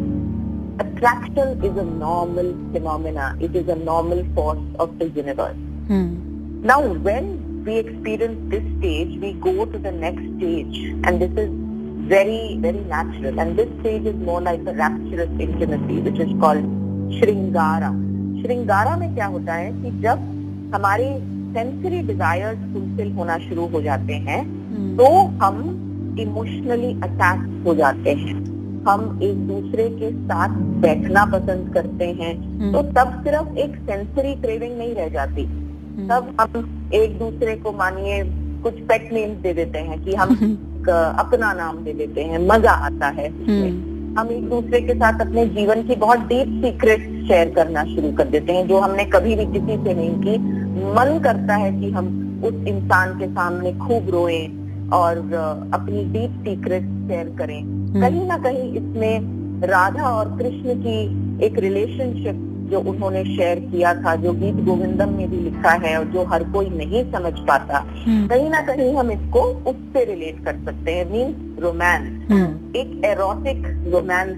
Attraction 0.80 1.64
is 1.64 1.76
a 1.78 1.84
normal 1.84 2.56
phenomena. 2.72 3.36
It 3.40 3.56
is 3.56 3.68
a 3.68 3.76
normal 3.76 4.26
force 4.36 4.60
of 4.80 4.98
the 5.00 5.10
universe. 5.10 5.58
Hmm. 5.88 6.62
Now, 6.64 6.82
when 6.82 7.51
we 7.66 7.78
experience 7.78 8.38
this 8.50 8.64
stage, 8.78 9.18
we 9.20 9.34
go 9.34 9.66
to 9.66 9.78
the 9.80 9.92
next 9.94 10.24
stage, 10.38 10.78
and 11.06 11.22
this 11.22 11.32
is 11.38 11.50
very, 12.08 12.58
very 12.60 12.80
natural. 12.92 13.40
And 13.40 13.58
this 13.58 13.70
stage 13.80 14.06
is 14.06 14.16
more 14.16 14.42
like 14.42 14.62
a 14.62 14.74
rapturous 14.74 15.30
intimacy, 15.40 16.00
which 16.00 16.20
is 16.20 16.32
called 16.40 16.64
Shringara. 17.18 17.92
Shringara 18.42 18.98
में 19.00 19.14
क्या 19.16 19.26
होता 19.36 19.54
है 19.54 19.72
कि 19.82 19.92
जब 20.02 20.28
हमारे 20.76 21.08
sensory 21.54 22.00
desires 22.08 22.60
fulfil 22.74 23.12
होना 23.14 23.38
शुरू 23.50 23.66
हो 23.74 23.82
जाते 23.82 24.14
हैं 24.28 24.42
Hmm. 24.72 24.92
तो 24.98 25.08
हम 25.42 26.16
इमोशनली 26.20 26.92
अटैच 27.04 27.66
हो 27.66 27.74
जाते 27.76 28.10
हैं 28.22 28.36
हम 28.88 29.20
एक 29.24 29.48
दूसरे 29.48 29.88
के 30.00 30.12
साथ 30.28 30.56
बैठना 30.84 31.26
पसंद 31.34 31.74
करते 31.74 32.06
हैं 32.22 32.34
Hmm. 32.36 32.72
तो 32.74 32.82
तब 32.98 33.22
सिर्फ़ 33.24 33.58
एक 33.66 33.76
सेंसरी 33.90 34.34
क्रेविंग 34.42 34.78
नहीं 34.78 34.94
रह 34.96 35.10
जाती 35.18 35.46
Hmm. 35.46 36.08
तब 36.12 36.36
हम 36.40 36.81
एक 36.94 37.18
दूसरे 37.20 37.56
को 37.56 37.72
मानिए 37.74 38.24
कुछ 38.64 38.80
पेट 38.84 39.12
नेम्स 39.14 39.38
दे 39.38 39.54
देते 39.54 39.80
हैं 39.80 40.04
कि 40.04 40.16
हम 40.16 40.34
हम्म। 40.34 40.56
अपना 41.20 41.52
नाम 41.54 41.78
दे 41.84 41.94
देते 41.94 42.24
हैं 42.24 42.40
मज़ा 42.48 42.72
आता 42.86 43.08
है 43.10 43.28
हम्म। 43.30 44.20
हम 44.20 44.30
एक 44.32 44.50
दूसरे 44.50 44.82
के 44.82 44.94
साथ 44.94 45.22
अपने 45.22 45.46
जीवन 45.50 45.84
की 45.84 45.96
बहुत 45.96 46.20
डीप 46.28 46.48
सीक्रेट 46.64 47.06
शेयर 47.28 47.50
करना 47.50 47.84
शुरू 47.86 48.12
कर 48.12 48.28
देते 48.28 48.54
हैं 48.54 48.68
जो 48.68 48.80
हमने 48.80 49.06
कभी 49.10 49.36
भी 49.36 49.46
किसी 49.54 49.78
से 49.84 49.94
नहीं 49.94 50.16
की 50.18 50.38
मन 50.96 51.20
करता 51.24 51.56
है 51.56 51.72
कि 51.80 51.92
हम 51.92 52.10
उस 52.46 52.68
इंसान 52.68 53.18
के 53.20 53.28
सामने 53.30 53.74
खूब 53.80 54.10
रोए 54.10 54.42
और 54.94 55.18
अपनी 55.74 56.04
डीप 56.14 56.44
सीक्रेट 56.46 56.84
शेयर 57.08 57.36
करें 57.38 57.60
कहीं 57.94 58.26
ना 58.28 58.38
कहीं 58.38 58.72
इसमें 58.74 59.68
राधा 59.68 60.10
और 60.10 60.38
कृष्ण 60.38 60.76
की 60.78 61.00
एक 61.46 61.60
रिलेशनशिप 61.60 62.48
जो 62.72 62.80
उन्होंने 62.92 63.24
शेयर 63.26 63.60
किया 63.72 63.94
था 63.96 64.16
जो 64.24 64.34
गीत 64.34 64.64
गोविंदम 64.66 65.14
में 65.14 65.30
भी 65.30 65.38
लिखा 65.40 65.72
है 65.86 65.98
और 65.98 66.06
जो 66.14 66.24
हर 66.32 66.44
कोई 66.54 66.70
नहीं 66.76 67.04
समझ 67.12 67.34
पाता 67.48 67.84
Hmm. 68.02 68.30
कहीं 68.30 68.50
ना 68.50 68.62
कहीं 68.68 68.94
हम 68.96 69.12
इसको 69.12 69.42
उससे 69.72 70.04
रिलेट 70.06 70.44
कर 70.46 70.56
सकते 70.66 70.92
हैं 70.92 71.06
मीन्स 71.12 71.60
रोमांस 71.64 72.08
Hmm. 72.30 72.48
एक 72.76 73.02
एरोटिक 73.06 73.66
रोमांस 73.94 74.38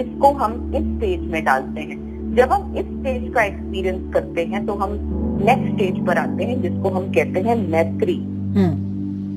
इसको 0.00 0.32
हम 0.34 0.52
इस 0.76 0.84
स्टेज 0.96 1.20
में 1.32 1.42
डालते 1.44 1.80
हैं 1.80 2.00
जब 2.36 2.52
हम 2.52 2.76
इस 2.78 2.86
स्टेज 2.92 3.32
का 3.34 3.42
एक्सपीरियंस 3.44 4.12
करते 4.14 4.44
हैं 4.44 4.64
तो 4.66 4.74
हम 4.74 4.98
नेक्स्ट 5.42 5.74
स्टेज 5.74 6.06
पर 6.06 6.18
आते 6.18 6.44
हैं 6.44 6.60
जिसको 6.62 6.90
हम 6.90 7.12
कहते 7.12 7.40
हैं 7.48 7.56
मैत्री 7.68 8.18
Hmm. 8.56 8.72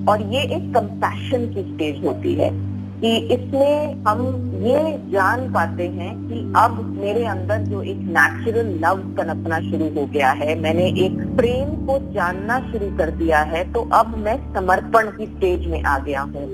और 0.10 0.22
ये 0.34 0.42
एक 0.56 0.74
कंपैशन 0.74 1.46
की 1.54 1.62
स्टेज 1.64 2.04
होती 2.06 2.34
है 2.34 2.50
कि 2.96 3.16
इसमें 3.34 4.04
हम 4.04 4.20
ये 4.64 4.82
जान 5.12 5.42
पाते 5.54 5.88
हैं 5.90 6.12
कि 6.20 6.40
अब 6.58 6.80
मेरे 6.98 7.24
अंदर 7.28 7.64
जो 7.64 7.82
एक 7.84 7.98
नेचुरल 8.10 8.70
लव 8.84 9.00
पनपना 9.18 9.60
शुरू 9.62 9.90
हो 9.96 10.06
गया 10.14 10.30
है। 10.34 10.56
मैंने 10.60 10.86
एक 11.06 11.18
प्रेम 11.38 11.76
को 11.88 11.98
जानना 12.14 12.60
शुरू 12.72 12.90
कर 12.98 13.12
दिया 13.16 13.40
है 13.46 13.64
तो 13.74 13.82
अब 13.94 14.16
मैं 14.20 14.38
समर्पण 14.54 15.10
की 15.18 15.26
स्टेज 15.28 15.68
में 15.68 15.82
आ 15.84 15.98
गया 16.00 16.22
हूँ। 16.22 16.48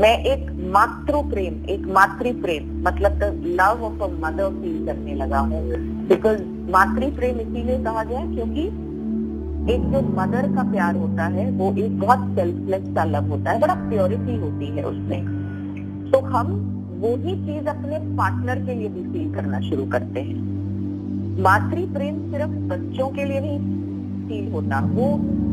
मैं 0.00 0.16
एक 0.24 0.50
मातृ 0.72 1.22
प्रेम 1.30 1.64
एक 1.70 1.86
मातृ 1.88 2.32
प्रेम 2.42 2.70
मतलब 2.82 3.42
love 3.60 3.84
of 3.84 4.02
a 4.02 4.12
mother 4.20 4.48
feel 4.60 4.86
करने 4.86 5.14
लगा 5.14 5.38
हूँ। 5.40 5.62
बिकॉज़ 6.08 6.42
मातृ 6.72 7.10
प्रेम 7.16 7.40
इसीलिए 7.40 7.82
कहा 7.84 8.04
गया 8.04 8.24
क्योंकि 8.26 8.66
एक 9.68 9.82
जो 9.92 10.00
मदर 10.12 10.46
का 10.54 10.62
प्यार 10.70 10.96
होता 10.96 11.24
है, 11.24 11.50
वो 11.50 11.72
एक 11.78 11.98
बहुत 12.00 12.18
सेल्फलेस 12.36 12.82
सा 12.94 13.04
लव 13.06 13.28
होता 13.30 13.50
है, 13.50 13.60
बड़ा 13.60 13.74
प्योरिटी 13.74 14.36
होती 14.36 14.66
है 14.66 14.82
उसमें। 14.84 15.39
तो 16.12 16.20
हम 16.26 16.46
वो 17.00 17.14
ही 17.16 17.34
चीज़ 17.36 17.66
अपने 17.68 17.98
पार्टनर 18.16 18.64
के 18.66 18.74
लिए 18.74 18.88
भी 18.88 19.02
फील 19.12 19.34
करना 19.34 19.60
शुरू 19.60 19.84
करते 19.86 20.20
हैं। 20.20 20.38
मातृ 21.42 21.84
प्रेम 21.92 22.16
सिर्फ़ 22.32 22.50
बच्चों 22.70 23.08
के 23.08 23.24
लिए 23.24 23.40
नहीं 23.40 23.58
फील 24.28 24.50
होता। 24.52 24.80
वो 24.86 25.06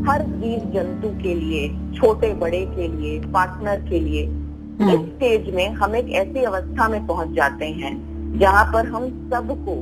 हर 0.08 0.22
जीव 0.32 0.70
जंतु 0.74 1.08
के 1.22 1.34
लिए 1.34 1.68
छोटे 1.94 2.32
बड़े 2.34 2.64
के 2.66 2.88
लिए 2.88 3.20
पार्टनर 3.32 3.88
के 3.88 4.00
लिए 4.00 4.26
हम्म। 4.26 4.90
इस 4.90 5.00
स्टेज 5.06 5.54
में 5.54 5.68
हम 5.74 5.94
एक 5.96 6.10
ऐसी 6.16 6.44
अवस्था 6.44 6.88
में 6.88 7.06
पहुँच 7.06 7.28
जाते 7.28 7.66
हैं 7.78 7.94
जहाँ 8.38 8.64
पर 8.72 8.86
हम 8.86 9.08
सबको 9.30 9.74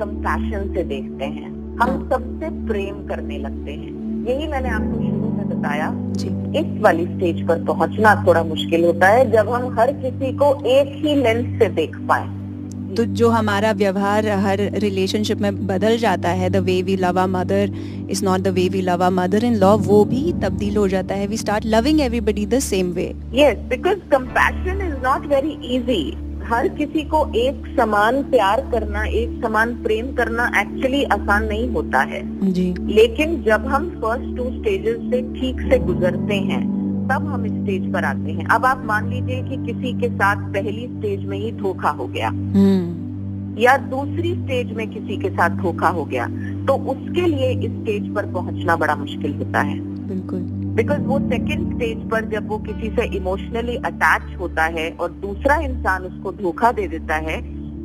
कंपैशन 0.00 0.72
से 0.74 0.82
देखते 0.84 1.24
हैं। 1.26 1.50
हम 1.76 2.08
सबसे 2.08 2.48
प्रेम 2.66 3.06
करने 3.06 3.38
लगते 3.38 3.72
हैं। 3.72 3.92
यही 4.26 4.46
मैंने 4.46 4.68
आपको 4.70 5.00
शुरू 5.00 5.27
बताया। 5.58 5.92
इस 6.56 6.80
वाली 6.82 7.04
स्टेज 7.06 7.46
पर 7.48 7.64
पहुँचना 7.64 8.14
थोड़ा 8.26 8.42
मुश्किल 8.44 8.84
होता 8.84 9.08
है 9.08 9.30
जब 9.32 9.48
हम 9.48 9.78
हर 9.78 9.92
किसी 10.02 10.32
को 10.38 10.54
एक 10.70 10.92
ही 11.04 11.14
लेंस 11.14 11.58
से 11.58 11.68
देख 11.74 11.96
पाए। 12.08 12.36
तो 12.96 13.04
जो 13.14 13.28
हमारा 13.30 13.70
व्यवहार 13.72 14.28
हर 14.40 14.60
रिलेशनशिप 14.74 15.40
में 15.40 15.66
बदल 15.66 15.96
जाता 15.98 16.28
है 16.28 16.48
the 16.50 16.56
way 16.66 16.80
we 16.82 16.96
love 16.96 17.18
our 17.18 17.30
mother 17.30 17.72
is 18.10 18.24
not 18.24 18.40
the 18.40 18.48
way 18.48 18.68
we 18.68 18.80
love 18.82 19.02
our 19.02 19.14
mother 19.14 19.44
in 19.44 19.56
law 19.56 19.76
वो 19.78 20.04
भी 20.04 20.32
तब्दील 20.42 20.76
हो 20.76 20.86
जाता 20.88 21.14
है। 21.14 21.26
We 21.26 21.36
start 21.36 21.66
loving 21.66 22.00
everybody 22.00 22.46
the 22.46 22.58
same 22.60 22.92
way 22.92 23.06
yes 23.34 23.58
because 23.70 23.98
compassion 24.12 24.80
is 24.86 24.96
not 25.04 25.26
very 25.26 25.52
easy 25.76 26.00
हर 26.48 26.68
किसी 26.68 27.02
को 27.02 27.32
एक 27.34 27.76
समान 27.80 28.22
प्यार 28.22 28.68
करना 28.72 29.04
एक 29.04 29.40
समान 29.44 29.74
प्रेम 29.74 30.12
करना 30.12 30.50
एक्चुअली 30.60 31.04
आसान 31.04 31.44
नहीं 31.44 31.68
होता 31.68 32.00
है। 32.00 32.52
जी। 32.52 32.74
लेकिन 32.80 33.42
जब 33.42 33.66
हम 33.66 33.90
फ़र्स्ट 33.90 34.36
टू 34.36 34.44
स्टेजेस 34.44 34.96
से 34.96 35.40
ठीक 35.40 35.60
से 35.60 35.78
गुजरते 35.78 36.34
हैं 36.34 36.78
तब 37.08 37.26
हम 37.26 37.46
इस 37.46 37.52
स्टेज 37.52 37.92
पर 37.92 38.04
आते 38.04 38.32
हैं। 38.32 38.46
अब 38.46 38.64
आप 38.64 38.82
मान 38.86 39.08
लीजिए 39.10 39.42
कि 39.42 39.72
किसी 39.72 40.00
के 40.00 40.08
साथ 40.08 40.36
पहली 40.36 40.86
स्टेज 40.86 41.24
में 41.24 41.38
ही 41.38 41.52
धोखा 41.52 41.88
हो 41.88 42.06
गया। 42.06 42.28
हम्म। 42.28 43.08
या 43.58 43.76
दूसरी 43.76 44.34
स्टेज 44.34 44.72
में 44.72 44.90
किसी 44.90 45.16
के 45.16 45.30
साथ 45.30 45.50
धोखा 45.50 45.88
हो 45.88 46.04
गया। 46.04 46.26
तो 46.66 46.72
उसके 46.74 47.20
लिए 47.20 47.50
इस 47.50 47.70
स्टेज 47.70 48.14
पर 48.14 48.26
पहुँचना 48.26 48.76
बड़ा 48.76 48.96
मुश्किल 48.96 49.34
होता 49.34 49.60
है। 49.60 49.80
बिल्कुल। 49.80 50.57
बिकॉज़ 50.78 51.00
वो 51.02 51.18
सेकेंड 51.20 51.74
स्टेज 51.74 52.08
पर 52.10 52.24
जब 52.30 52.48
वो 52.48 52.58
किसी 52.66 52.88
से 52.96 53.04
इमोशनली 53.16 53.76
अटैच 53.86 54.36
होता 54.40 54.64
है 54.74 54.90
और 54.92 55.10
दूसरा 55.22 55.56
इंसान 55.62 56.04
उसको 56.04 56.32
धोखा 56.32 56.70
दे 56.72 56.86
देता 56.88 57.14
है 57.24 57.40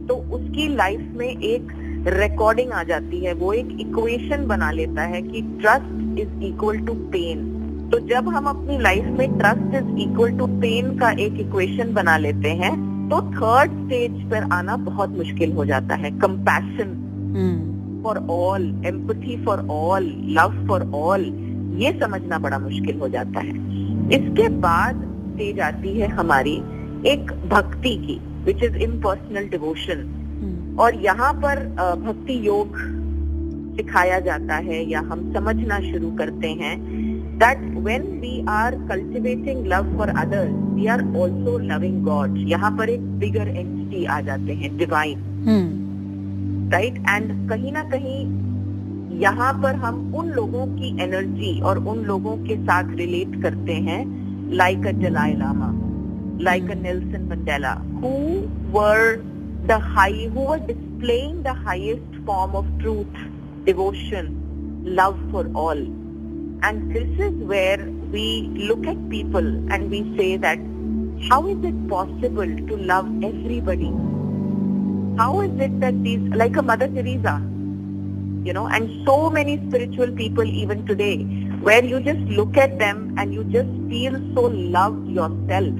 तो 0.07 0.15
उसकी 0.35 0.67
लाइफ 0.75 1.01
में 1.17 1.27
एक 1.27 1.71
रिकॉर्डिंग 2.09 2.71
आ 2.71 2.83
जाती 2.83 3.19
है। 3.19 3.33
वो 3.33 3.51
एक 3.53 3.69
इक्वेशन 3.81 4.45
बना 4.47 4.71
लेता 4.71 5.01
है 5.13 5.21
कि 5.21 5.41
trust 5.61 6.19
is 6.19 6.43
equal 6.45 6.77
to 6.85 6.93
pain 7.13 7.51
तो 7.91 7.99
जब 8.07 8.27
हम 8.29 8.45
अपनी 8.47 8.77
लाइफ 8.79 9.05
में 9.19 9.37
trust 9.37 9.75
is 9.75 9.97
equal 10.01 10.37
to 10.37 10.47
pain 10.61 10.97
का 10.97 11.09
एक 11.25 11.39
इक्वेशन 11.39 11.93
बना 11.93 12.17
लेते 12.17 12.49
हैं 12.61 12.73
तो 13.09 13.21
थर्ड 13.31 13.71
स्टेज 13.85 14.23
पर 14.31 14.51
आना 14.53 14.75
बहुत 14.85 15.17
मुश्किल 15.17 15.51
हो 15.53 15.65
जाता 15.65 15.95
है। 15.95 16.11
Compassion 16.19 16.99
for 18.03 18.17
all 18.31 18.63
empathy 18.85 19.43
for 19.45 19.67
all 19.71 20.13
love 20.37 20.65
for 20.67 20.89
all 20.95 21.21
ये 21.79 21.91
समझना 21.99 22.39
बड़ा 22.39 22.59
मुश्किल 22.59 22.99
हो 22.99 23.07
जाता 23.09 23.39
है। 23.39 23.55
इसके 24.15 24.47
बाद 24.65 25.01
स्टेज 25.33 25.59
आती 25.67 25.99
है 25.99 26.07
हमारी 26.15 26.55
एक 27.11 27.31
भक्ति 27.49 27.95
की 28.05 28.19
विच 28.45 28.63
इज़ 28.63 28.77
इम्पर्सनल 28.83 29.47
डिवोशन 29.49 30.77
और 30.79 30.95
यहाँ 31.03 31.33
पर 31.43 31.65
भक्ति 32.05 32.35
योग 32.47 32.77
सिखाया 33.77 34.19
जाता 34.27 34.55
है 34.67 34.83
या 34.89 34.99
हम 35.11 35.31
समझना 35.33 35.79
शुरू 35.91 36.11
करते 36.17 36.47
हैं 36.61 36.75
that 37.39 37.61
when 37.85 38.03
we 38.23 38.31
are 38.55 38.73
cultivating 38.89 39.63
love 39.69 39.87
for 39.97 40.07
others, 40.23 40.51
we 40.75 40.87
are 40.87 41.01
also 41.21 41.53
loving 41.69 41.95
God. 42.07 42.35
यहाँ 42.49 42.71
पर 42.77 42.89
एक 42.89 43.07
bigger 43.21 43.45
entity 43.61 44.05
आ 44.07 44.19
जाते 44.27 44.53
हैं 44.53 44.69
divine, 44.77 45.23
right? 46.73 46.99
And 47.15 47.31
कहीं 47.49 47.71
ना 47.71 47.83
कहीं 47.89 48.19
यहाँ 49.19 49.51
पर 49.63 49.75
हम 49.75 50.13
उन 50.15 50.29
लोगों 50.31 50.65
की 50.67 50.87
एनर्जी 51.03 51.59
और 51.61 51.77
उन 51.87 51.97
लोगों 52.05 52.35
के 52.37 52.55
साथ 52.57 52.95
रिलेट 52.97 53.41
करते 53.41 53.73
हैं 53.87 54.01
like 54.53 54.87
a 54.87 54.91
Dalai 54.99 55.33
Lama 55.35 55.69
like 56.43 56.71
a 56.71 56.75
Nelson 56.75 57.27
Mandela 57.29 57.73
who 57.95 58.09
were 58.73 59.15
the 59.67 59.79
high 59.89 60.25
who 60.35 60.45
were 60.47 60.59
displaying 60.67 61.43
the 61.43 61.55
highest 61.65 62.19
form 62.25 62.55
of 62.57 62.71
truth 62.79 63.21
devotion 63.65 64.33
love 64.97 65.19
for 65.31 65.53
all 65.57 65.81
and 66.65 66.81
this 66.93 67.19
is 67.19 67.43
where 67.45 67.81
we 68.11 68.27
look 68.67 68.87
at 68.87 69.07
people 69.09 69.55
and 69.71 69.89
we 69.89 70.03
say 70.17 70.37
that 70.39 70.67
how 71.31 71.47
is 71.47 71.65
it 71.67 71.87
possible 71.89 72.55
to 72.67 72.83
love 72.85 73.15
everybody 73.25 73.93
how 75.21 75.41
is 75.43 75.63
it 75.63 75.79
that 75.81 76.03
this 76.03 76.35
like 76.35 76.57
a 76.57 76.61
Mother 76.65 76.93
Teresa 76.93 77.41
you 78.43 78.53
know, 78.53 78.67
and 78.67 79.05
so 79.05 79.29
many 79.29 79.57
spiritual 79.67 80.11
people 80.11 80.43
even 80.43 80.85
today, 80.85 81.23
where 81.61 81.83
you 81.83 81.99
just 81.99 82.19
look 82.19 82.57
at 82.57 82.77
them 82.79 83.15
and 83.17 83.33
you 83.33 83.43
just 83.45 83.69
feel 83.89 84.13
so 84.35 84.41
loved 84.41 85.07
yourself. 85.09 85.73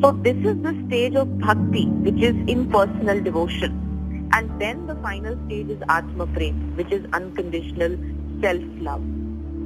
So 0.00 0.12
this 0.22 0.36
is 0.36 0.62
the 0.62 0.80
stage 0.86 1.16
of 1.16 1.38
bhakti, 1.40 1.86
which 1.86 2.22
is 2.22 2.36
impersonal 2.46 3.20
devotion. 3.20 3.84
And 4.32 4.60
then 4.60 4.86
the 4.86 4.94
final 4.96 5.36
stage 5.46 5.68
is 5.70 5.82
Atma 5.88 6.26
Prem, 6.28 6.76
which 6.76 6.92
is 6.92 7.04
unconditional 7.12 7.96
self-love. 8.40 9.00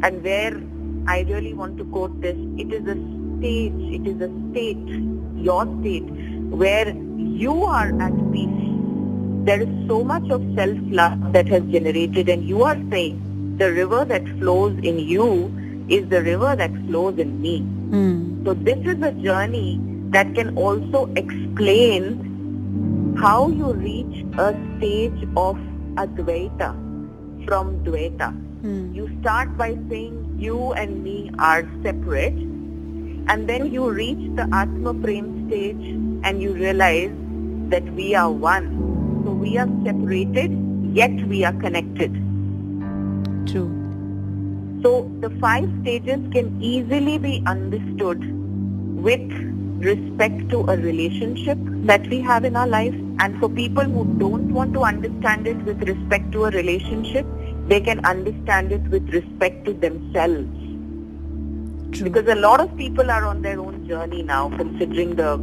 And 0.04 0.23
where 0.23 0.61
I 1.06 1.21
really 1.28 1.52
want 1.52 1.76
to 1.78 1.85
quote 1.85 2.21
this, 2.23 2.37
it 2.56 2.73
is 2.73 2.87
a 2.87 2.94
stage, 3.38 3.75
it 3.76 4.06
is 4.06 4.21
a 4.23 4.30
state, 4.50 4.78
your 5.37 5.66
state, 5.80 6.09
where 6.49 6.88
you 6.88 7.64
are 7.64 7.92
at 8.00 8.32
peace 8.32 8.62
there 9.44 9.61
is 9.61 9.68
so 9.88 10.04
much 10.04 10.28
of 10.30 10.42
self-love 10.54 11.32
that 11.32 11.49
has 11.49 11.62
generated 11.64 12.28
and 12.28 12.44
you 12.44 12.62
are 12.62 12.78
saying 12.90 13.56
the 13.58 13.72
river 13.72 14.04
that 14.04 14.26
flows 14.38 14.76
in 14.82 14.99
you 14.99 15.52
is 15.88 16.08
the 16.08 16.22
river 16.22 16.54
that 16.56 16.70
flows 16.87 17.18
in 17.18 17.40
me. 17.40 17.61
Mm. 17.90 18.44
So 18.44 18.54
this 18.54 18.78
is 18.87 19.02
a 19.02 19.12
journey 19.12 19.80
that 20.11 20.34
can 20.34 20.56
also 20.56 21.12
explain 21.16 23.16
how 23.18 23.49
you 23.49 23.72
reach 23.72 24.25
a 24.38 24.54
stage 24.76 25.28
of 25.37 25.56
Advaita 25.96 26.72
from 27.46 27.84
Dvaita. 27.84 28.32
Mm. 28.62 28.94
You 28.94 29.11
start 29.20 29.56
by 29.56 29.76
saying 29.90 30.37
you 30.38 30.72
and 30.72 31.02
me 31.02 31.30
are 31.38 31.68
separate 31.82 32.38
and 33.28 33.49
then 33.49 33.72
you 33.72 33.90
reach 33.90 34.37
the 34.37 34.49
Atma 34.52 34.94
Prem 34.94 35.49
stage 35.49 35.96
and 36.25 36.40
you 36.40 36.52
realize 36.52 37.11
that 37.70 37.84
we 37.94 38.14
are 38.14 38.30
one 38.30 38.81
so 39.24 39.30
we 39.30 39.56
are 39.58 39.68
separated, 39.84 40.50
yet 40.92 41.12
we 41.28 41.44
are 41.44 41.52
connected. 41.52 42.12
True. 43.46 43.70
So 44.82 45.10
the 45.20 45.30
five 45.40 45.70
stages 45.82 46.20
can 46.32 46.60
easily 46.60 47.18
be 47.18 47.42
understood 47.46 48.20
with 48.96 49.20
respect 49.78 50.48
to 50.50 50.60
a 50.62 50.76
relationship 50.76 51.58
that 51.86 52.06
we 52.08 52.20
have 52.20 52.44
in 52.44 52.56
our 52.56 52.66
life. 52.66 52.94
And 53.20 53.38
for 53.38 53.48
people 53.48 53.84
who 53.84 54.04
don't 54.18 54.52
want 54.52 54.74
to 54.74 54.82
understand 54.82 55.46
it 55.46 55.56
with 55.64 55.82
respect 55.88 56.32
to 56.32 56.46
a 56.46 56.50
relationship, 56.50 57.26
they 57.68 57.80
can 57.80 58.04
understand 58.04 58.72
it 58.72 58.82
with 58.88 59.08
respect 59.10 59.64
to 59.66 59.72
themselves. 59.72 60.48
True. 61.92 62.10
Because 62.10 62.26
a 62.26 62.40
lot 62.40 62.60
of 62.60 62.76
people 62.76 63.10
are 63.10 63.24
on 63.24 63.42
their 63.42 63.60
own 63.60 63.86
journey 63.86 64.22
now, 64.22 64.48
considering 64.56 65.14
the 65.14 65.38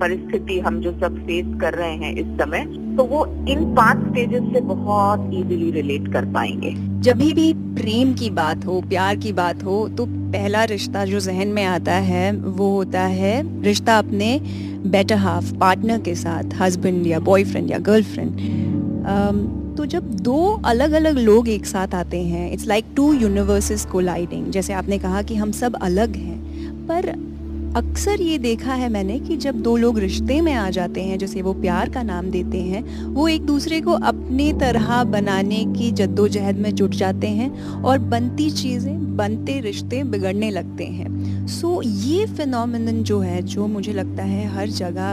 परिस्थिति 0.00 0.58
हम 0.60 0.80
जो 0.80 0.92
सब 1.00 1.18
face 1.26 1.46
कर 1.60 1.74
रहे 1.74 1.94
हैं 1.96 2.14
इस 2.16 2.26
समय 2.38 2.64
तो 2.96 3.04
वो 3.04 3.24
इन 3.48 3.64
पाँच 3.74 4.06
स्टेजेस 4.08 4.42
से 4.52 4.60
बहुत 4.66 5.30
इजीली 5.34 5.70
रिलेट 5.70 6.12
कर 6.12 6.24
पाएँगे। 6.32 6.74
जब 7.00 7.16
भी 7.16 7.52
प्रेम 7.74 8.14
की 8.14 8.30
बात 8.30 8.64
हो, 8.66 8.80
प्यार 8.80 9.16
की 9.16 9.32
बात 9.32 9.62
हो 9.64 9.88
तो 9.88 10.06
पहला 10.06 10.64
रिश्ता 10.64 11.04
जो 11.04 11.20
जहन 11.20 11.48
में 11.48 11.64
आता 11.64 11.92
है, 11.92 12.32
वो 12.32 12.70
होता 12.70 13.00
है 13.02 13.62
रिश्ता 13.62 13.98
अपने 13.98 14.38
बेटर 14.86 15.16
हाफ़ 15.16 15.54
पार्टनर 15.54 16.00
के 16.00 16.14
साथ 16.14 16.60
हस्बैंड 16.60 17.06
या 17.06 17.20
बॉयफ्रेंड 17.20 17.70
या 17.70 17.78
गर्लफ्रेंड 17.78 18.30
तो 19.76 19.84
जब 19.86 20.10
दो 20.22 20.36
अलग 20.64 20.92
अलग 20.92 21.18
लोग 21.18 21.48
एक 21.48 21.66
साथ 21.66 21.94
आते 21.94 22.22
हैं 22.22 22.52
it's 22.52 22.66
like 22.66 22.84
two 22.96 23.12
universes 23.12 23.84
colliding 23.84 24.50
जैसे 24.52 24.72
आपने 24.72 24.98
कहा 24.98 25.22
कि 25.22 25.34
हम 25.34 25.52
सब 25.52 25.76
अलग 25.82 26.16
हैं, 26.16 26.38
पर 26.86 27.14
अक्सर 27.76 28.20
ये 28.20 28.38
देखा 28.38 28.74
है 28.74 28.88
मैंने 28.88 29.20
कि 29.20 29.36
जब 29.36 29.54
दो 29.54 29.76
लोग 29.76 29.98
रिश्ते 29.98 30.40
में 30.40 30.54
आ 30.54 30.70
जाते 30.70 31.02
हैं 31.02 31.18
जैसे 31.18 31.42
वो 31.42 31.52
प्यार 31.52 31.88
का 31.88 32.02
नाम 32.02 32.30
देते 32.30 32.58
हैं 32.58 33.04
वो 33.04 33.28
एक 33.28 33.42
दूसरे 33.42 33.80
को 33.80 33.92
अपनी 33.92 34.52
तरह 34.52 35.04
बनाने 35.04 35.64
की 35.78 35.92
जद्दोजहद 35.92 36.56
में 36.56 36.74
जुट 36.74 36.90
जाते 36.90 37.28
हैं 37.28 37.62
और 37.82 37.98
बनती 37.98 38.50
चीज़ें 38.50 39.16
बनते 39.16 39.60
रिश्ते 39.60 40.04
बिगड़ने 40.04 40.50
लगते 40.50 40.84
हैं। 40.84 41.46
सो 41.46 41.82
so, 41.82 41.82
ये 41.84 42.26
फिनोमिन 42.26 43.02
जो 43.02 43.20
है 43.20 43.42
जो 43.42 43.66
मुझे 43.66 43.92
लगता 43.92 44.22
है 44.22 44.46
हर 44.46 44.68
जगह 44.68 45.10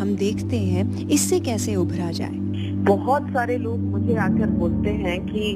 हम 0.00 0.16
देखते 0.18 0.56
हैं 0.56 1.08
इससे 1.08 1.40
कैसे 1.40 1.74
उभरा 1.74 2.10
जाए? 2.10 2.34
बहुत 2.84 3.22
सारे 3.22 3.58
लोग 3.58 3.78
मुझे 3.78 4.16
आकर 4.16 4.46
बोलते 4.46 4.90
हैं 4.90 5.20
कि 5.20 5.54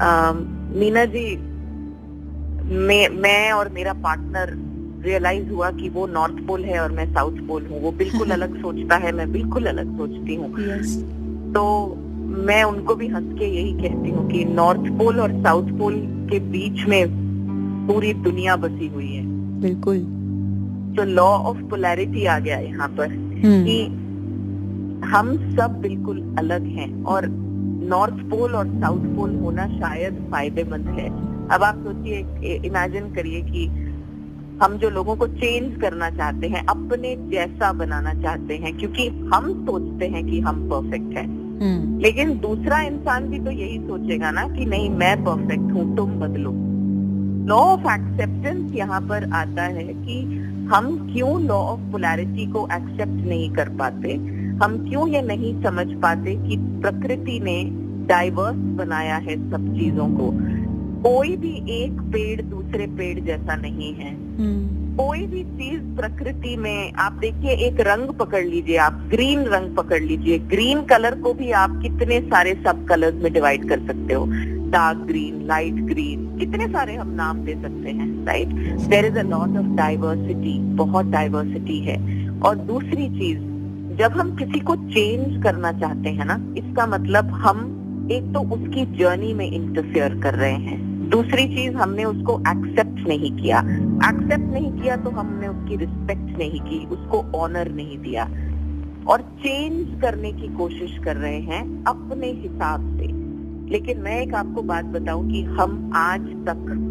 आ, 0.00 0.32
मीना 0.78 1.04
जी 1.04 1.36
मैं 2.74 3.08
मैं 3.08 3.52
और 3.52 3.68
मेरा 3.68 3.92
पार्टनर 3.92 4.67
रियलाइज़ 5.04 5.50
हुआ 5.50 5.70
कि 5.70 5.88
वो 5.88 6.06
नॉर्थ 6.06 6.46
पोल 6.46 6.64
है 6.64 6.80
और 6.80 6.92
मैं 6.92 7.14
साउथ 7.14 7.32
पोल 7.32 7.66
हूँ। 7.66 7.80
वो 7.80 7.92
बिल्कुल 7.92 8.30
अलग 8.30 8.60
सोचता 8.62 8.96
है 8.96 9.12
मैं 9.12 9.32
बिल्कुल 9.32 9.66
अलग 9.66 9.96
सोचती 9.96 10.34
हूँ। 10.34 10.50
Yes. 10.52 10.88
तो 11.54 11.94
मैं 12.28 12.64
उनको 12.64 12.94
भी 12.94 13.08
हंस 13.08 13.38
के 13.38 13.44
यही 13.44 13.72
कहती 13.72 14.10
हूँ 14.10 14.30
कि 14.30 14.44
नॉर्थ 14.44 14.80
पोल 14.80 15.20
और 15.20 15.32
साउथ 15.32 15.78
पोल 15.78 15.94
के 16.30 16.38
बीच 16.38 16.86
में 16.88 17.06
पूरी 17.86 18.12
दुनिया 18.14 18.56
बसी 18.56 18.86
हुई 18.86 19.12
है। 19.12 19.24
बिल्कुल। 19.60 19.98
तो 20.96 21.04
लॉ 21.04 21.28
ऑफ़ 21.28 21.58
पोलैरिटी 21.58 22.24
आ 22.24 22.38
गया 22.38 22.58
यहाँ 22.58 22.88
पर 22.88 23.08
hmm. 23.08 23.66
कि 23.66 23.86
हम 25.06 25.56
सब 25.56 25.80
बिल्कुल 25.80 26.36
अलग 26.38 26.66
हैं 26.66 27.04
और 27.04 27.26
नॉर्थ 27.88 28.14
पोल 28.14 28.54
और 28.54 28.66
साउथ 28.66 29.00
पोल 29.00 29.34
होना 29.34 29.66
शायद 29.68 30.28
फ़ायदेमंद 30.30 30.86
है। 30.86 31.08
अब 31.48 31.62
आप 31.62 31.74
सोचिए 31.78 32.18
इमेजिन 32.54 33.14
करिए 33.14 33.40
कि 33.40 33.87
हम 34.62 34.78
जो 34.78 34.90
लोगों 34.90 35.16
को 35.16 35.26
चेंज 35.26 35.80
करना 35.80 36.10
चाहते 36.10 36.48
हैं 36.48 36.66
अपने 36.66 37.16
जैसा 37.30 37.72
बनाना 37.72 38.14
चाहते 38.14 38.56
हैं 38.56 38.78
क्योंकि 38.78 39.08
हम 39.34 39.66
सोचते 39.66 40.08
हैं 40.08 40.26
कि 40.26 40.40
हम 40.40 40.70
परफेक्ट 40.72 41.16
हैं। 41.18 41.48
hmm. 41.58 42.02
लेकिन 42.02 42.38
दूसरा 42.38 42.80
इंसान 42.80 43.24
भी 43.24 43.38
तो 43.38 43.50
यही 43.50 43.78
सोचेगा 43.78 44.30
ना 44.30 44.48
कि 44.48 44.64
नहीं 44.64 44.90
मैं 44.90 45.24
परफेक्ट 45.24 45.72
हूँ 45.72 45.96
तुम 45.96 46.10
बदलो। 46.10 46.52
लॉ 47.46 47.56
ऑफ़ 47.56 47.80
एक्सेप्टेंस 47.80 48.72
यहाँ 48.74 49.00
पर 49.00 49.32
आता 49.32 49.62
है 49.62 49.84
कि 49.84 50.22
हम 50.72 51.10
क्यों 51.12 51.42
लॉ 51.42 51.56
ऑफ़ 51.56 51.80
पोलैरिटी 51.80 52.46
को 52.46 52.68
एक्सेप्ट 52.72 53.28
नहीं 53.28 53.50
कर 53.50 53.68
पाते? 53.68 54.14
हम 54.62 54.86
क्यों 54.88 55.08
ये 55.08 55.22
नहीं 55.22 55.62
समझ 55.62 55.86
पाते 56.02 56.34
कि 56.34 56.56
प्रकृति 56.56 57.40
ने 57.40 57.64
डाइवर्स 58.06 58.56
बनाया 58.56 59.16
है 59.16 59.50
सब 59.50 59.74
चीज़ों 59.74 60.08
को? 60.08 60.57
कोई 61.02 61.36
भी 61.36 61.82
एक 61.84 61.92
पेड़ 61.92 62.42
दूसरे 62.42 62.86
पेड़ 62.86 63.20
जैसा 63.20 63.56
नहीं 63.56 63.94
है। 63.94 64.14
हम्म। 64.14 64.78
कोई 64.96 65.18
भी 65.18 65.44
चीज़ 65.44 65.82
प्रकृति 65.96 66.56
में 66.56 66.92
आप 66.92 67.12
देखिए 67.12 67.50
एक 67.50 67.80
रंग 67.80 68.08
पकड़ 68.08 68.44
लीजिए 68.44 68.76
आप 68.76 68.92
ग्रीन 69.10 69.42
रंग 69.42 69.76
पकड़ 69.76 70.02
लीजिए। 70.02 70.38
ग्रीन 70.38 70.82
कलर 70.82 71.14
को 71.14 71.34
भी 71.34 71.50
आप 71.50 71.80
कितने 71.82 72.20
सारे 72.20 72.54
सब 72.66 72.84
कलर्स 72.84 73.22
में 73.22 73.32
डिवाइड 73.32 73.68
कर 73.68 73.78
सकते 73.78 74.14
हो। 74.14 74.26
डार्क 74.70 74.98
ग्रीन 74.98 75.46
लाइट 75.46 75.74
ग्रीन 75.74 76.38
कितने 76.38 76.68
सारे 76.68 76.94
हम 76.94 77.10
नाम 77.10 77.38
दे 77.38 77.52
सकते 77.52 77.90
हैं 77.90 78.26
right? 78.26 78.48
There 78.88 79.04
is 79.04 79.18
a 79.18 79.22
lot 79.22 79.56
of 79.56 79.66
diversity 79.66 80.58
बहुत 80.58 81.06
डाइवर्सिटी 81.06 81.78
है। 81.78 82.30
और 82.30 82.56
दूसरी 82.56 83.08
चीज़ 83.18 83.38
जब 83.96 84.12
हम 84.12 84.36
किसी 84.36 84.60
को 84.60 84.76
चेंज 84.76 85.42
करना 85.42 85.72
चाहते 85.72 86.08
हैं 86.08 86.24
ना 86.24 86.54
इसका 86.58 86.86
मतलब 86.86 87.28
हम 87.28 87.77
एक 88.12 88.32
तो 88.32 88.40
उसकी 88.40 88.98
जर्नी 88.98 89.34
में 89.34 89.50
इंटरफेयर 89.50 90.20
कर 90.20 90.34
रहे 90.34 90.54
हैं। 90.54 91.10
दूसरी 91.10 91.56
चीज़, 91.56 91.74
हमने 91.74 92.04
उसको 92.04 92.40
एक्सेप्ट 92.40 93.08
नहीं 93.08 93.36
किया। 93.36 93.58
एक्सेप्ट 94.08 94.52
नहीं 94.52 94.72
किया 94.72 94.96
तो 94.96 95.10
हमने 95.10 95.48
उसकी 95.48 95.76
रिस्पेक्ट 95.76 96.38
नहीं 96.38 96.60
की, 96.60 96.86
उसको 96.86 97.18
ऑनर 97.18 97.72
नहीं 97.72 97.98
दिया। 97.98 98.24
और 99.06 99.20
चेंज 99.20 100.00
करने 100.02 100.32
की 100.32 100.48
कोशिश 100.56 100.98
कर 101.04 101.16
रहे 101.16 101.40
हैं 101.40 101.84
अपने 101.84 102.26
हिसाब 102.26 102.80
से। 102.80 103.06
लेकिन 103.70 103.98
मैं 103.98 104.20
एक 104.20 104.34
आपको 104.34 104.62
बात 104.62 104.84
बताऊँ 104.84 105.30
कि 105.30 105.42
हम 105.42 105.90
आज 105.94 106.20
तक 106.20 106.84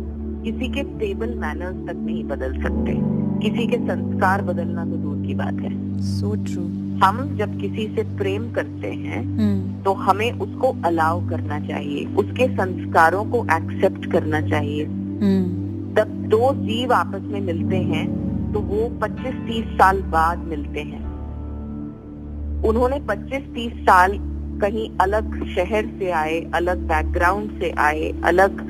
किसी 0.45 0.67
के 0.67 0.83
स्टेबल 0.83 1.33
मैनर्स 1.33 1.87
तक 1.87 1.95
नहीं 1.95 2.23
बदल 2.23 2.53
सकते। 2.63 3.17
किसी 3.39 3.67
के 3.67 3.77
संस्कार 3.77 4.41
बदलना 4.41 4.85
तो 4.85 4.91
दूर 4.91 5.25
की 5.25 5.33
बात 5.33 5.53
है। 5.53 6.01
सो 6.01 6.35
so 6.35 6.45
ट्रू 6.45 6.86
हम 7.03 7.37
जब 7.37 7.59
किसी 7.61 7.87
से 7.95 8.03
प्रेम 8.17 8.51
करते 8.51 8.87
हैं 8.87 9.21
hmm. 9.37 9.85
तो 9.85 9.93
हमें 9.93 10.31
उसको 10.31 10.75
अलाउ 10.85 11.27
करना 11.29 11.59
चाहिए 11.59 12.05
उसके 12.15 12.47
संस्कारों 12.47 13.23
को 13.25 13.43
एक्सेप्ट 13.45 14.11
करना 14.11 14.41
चाहिए 14.41 14.85
hmm. 14.85 15.51
जब 15.97 16.15
दो 16.29 16.53
जीव 16.53 16.93
आपस 16.93 17.21
में 17.23 17.41
मिलते 17.41 17.75
हैं 17.75 18.05
तो 18.53 18.59
वो 18.59 18.89
25-30 19.03 19.77
साल 19.77 20.01
बाद 20.01 20.37
मिलते 20.37 20.81
हैं 20.81 21.05
उन्होंने 22.63 22.99
25-30 22.99 23.79
साल 23.81 24.17
कहीं 24.61 24.89
अलग 25.01 25.45
शहर 25.55 25.85
से 25.99 26.11
आए 26.11 26.39
अलग 26.53 26.87
बैकग्राउंड 26.87 27.59
से 27.59 27.71
आए 27.79 28.11
अलग 28.23 28.61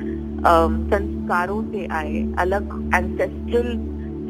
संस्कारों 0.90 1.62
से 1.62 1.86
आए 1.86 2.22
अलग 2.38 2.90
एंसेस्ट्रल 2.94 3.76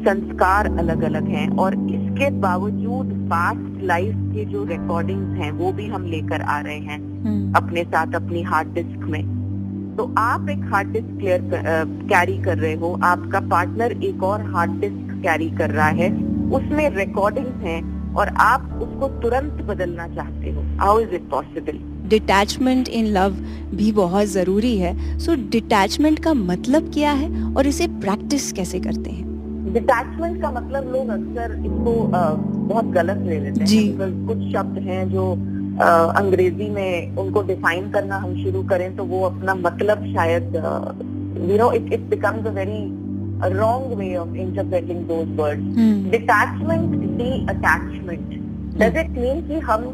संस्कार 0.05 0.65
अलग 0.77 1.01
अलग 1.01 1.27
हैं 1.27 1.49
और 1.57 1.75
इसके 2.19 2.29
बावजूद 2.39 3.11
पास्ट 3.29 3.83
लाइफ 3.83 4.15
के 4.31 4.43
जो 4.45 4.63
रिकॉर्डिंग्स 4.63 5.37
हैं 5.37 5.51
वो 5.51 5.71
भी 5.71 5.85
हम 5.87 6.05
लेकर 6.05 6.41
आ 6.41 6.59
रहे 6.59 6.77
हैं 6.77 6.97
हम्म। 7.23 7.53
अपने 7.55 7.83
साथ 7.83 8.15
अपनी 8.15 8.41
हार्ड 8.41 8.73
डिस्क 8.73 9.05
में। 9.09 9.21
तो 9.97 10.13
आप 10.17 10.49
एक 10.49 10.65
हार्ड 10.73 10.91
डिस्क 10.93 11.17
क्लियर 11.19 11.41
कैरी 12.09 12.37
कर 12.37 12.57
रहे 12.57 12.73
हो। 12.73 12.99
आपका 13.03 13.39
पार्टनर 13.39 13.91
एक 14.03 14.23
और 14.23 14.43
हार्ड 14.51 14.71
डिस्क 14.71 15.21
कैरी 15.23 15.49
कर 15.49 15.69
रहा 15.69 15.87
है। 15.87 16.11
उसमें 16.51 16.89
रिकॉर्डिंग्स 16.89 17.63
हैं 17.63 18.13
और 18.15 18.27
आप 18.39 18.69
उसको 18.81 19.07
तुरंत 19.21 19.63
बदलना 19.63 20.07
चाहते 20.07 20.51
हो। 20.51 20.63
How 20.79 20.99
is 20.99 21.15
it 21.15 21.29
possible 21.29 21.79
detachment 22.09 22.87
in 22.89 23.05
love 23.05 23.31
भी 23.75 23.91
बहुत 23.91 24.27
ज़रूरी 24.27 24.77
है। 24.77 25.17
सो 25.19 25.31
so, 25.31 25.51
डिटैचमेंट 25.51 26.19
का 26.19 26.33
मतलब 26.33 26.91
क्या 26.93 27.11
है 27.11 27.53
और 27.53 27.67
इसे 27.67 27.87
प्रैक्टिस 27.87 28.51
कैसे 28.51 28.79
करते 28.79 29.09
हैं? 29.09 29.28
डिटैचमेंट 29.73 30.41
का 30.41 30.51
मतलब 30.51 30.91
लोग 30.93 31.09
अक्सर 31.09 31.55
इसको 31.59 31.93
बहुत 32.11 32.85
गलत 32.93 33.23
ले 33.25 33.39
लेते 33.39 33.63
हैं। 33.63 34.09
कुछ 34.27 34.39
शब्द 34.53 34.77
हैं 34.87 35.03
जो 35.11 35.31
अंग्रेज़ी 35.81 36.69
में 36.69 37.15
उनको 37.17 37.41
डिफाइन 37.43 37.89
करना 37.91 38.17
हम 38.17 38.35
शुरू 38.43 38.63
करें 38.69 38.95
तो 38.95 39.03
वो 39.11 39.21
अपना 39.25 39.55
मतलब 39.57 40.05
शायद 40.13 40.55
you 41.51 41.57
know 41.57 41.71
it 41.71 41.93
it 41.93 42.09
becomes 42.09 42.47
a 42.47 42.51
very 42.53 42.81
wrong 43.55 43.93
way 43.99 44.15
of 44.17 44.35
interpreting 44.37 45.03
those 45.07 45.35
word 45.37 45.59
detachment 46.11 46.95
detachment 47.49 48.27
does 48.79 48.97
it 48.97 49.11
mean 49.17 49.47
कि 49.47 49.59
हम 49.69 49.85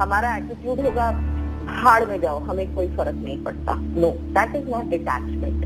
हमारा 0.00 0.36
एटीट्यूड 0.36 0.80
होगा 0.80 1.08
हाड़ 1.80 2.04
में 2.04 2.20
जाओ 2.20 2.38
हमें 2.44 2.74
कोई 2.74 2.86
फ़र्क 2.96 3.16
नहीं 3.16 3.42
पड़ता? 3.44 3.74
No 4.00 4.10
that 4.36 4.56
is 4.56 4.70
not 4.70 4.90
detachment 4.90 5.64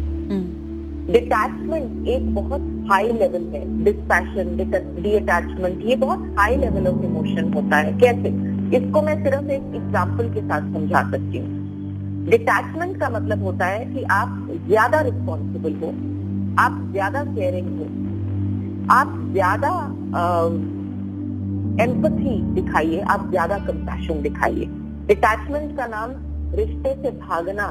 detachment 1.10 2.08
एक 2.08 2.34
बहुत 2.34 2.62
हाई 2.90 3.12
लेवल 3.12 3.44
है। 3.54 3.84
डिस्पैशन 3.84 4.56
डी 4.56 5.14
अटैचमेंट 5.16 5.84
ये 5.84 5.96
बहुत 5.96 6.34
हाई 6.38 6.56
लेवल 6.56 6.86
ऑफ़ 6.88 7.04
इमोशन 7.04 7.52
होता 7.54 7.76
है। 7.76 7.92
कैसे? 7.98 8.28
इसको 8.76 9.02
मैं 9.02 9.14
सिर्फ़ 9.24 9.50
एक 9.50 9.74
एग्ज़ाम्पल 9.76 10.28
के 10.34 10.40
साथ 10.42 10.72
समझा 10.74 11.02
सकती 11.10 11.38
हूँ। 11.38 12.26
डिटैचमेंट 12.26 12.98
का 13.00 13.08
मतलब 13.10 13.42
होता 13.42 13.66
है 13.66 13.84
कि 13.84 14.02
आप 14.12 14.48
ज़्यादा 14.66 15.00
रिस्पॉन्सिबल 15.00 15.74
हो, 15.74 15.88
आप 16.58 16.80
ज़्यादा 16.92 17.24
केयरिंग 17.24 17.68
हो, 17.78 17.86
आप 18.94 19.18
ज़्यादा 19.32 19.70
एम्पथी 21.82 22.40
दिखाइए, 22.54 23.00
आप 23.00 23.28
ज़्यादा 23.30 23.58
कंपैशन 23.66 24.22
दिखाइए। 24.22 24.66
डिटैचमेंट 25.06 25.76
का 25.76 25.86
नाम 25.86 26.10
रिश्ते 26.54 26.94
से 26.94 27.10
भागना 27.18 27.66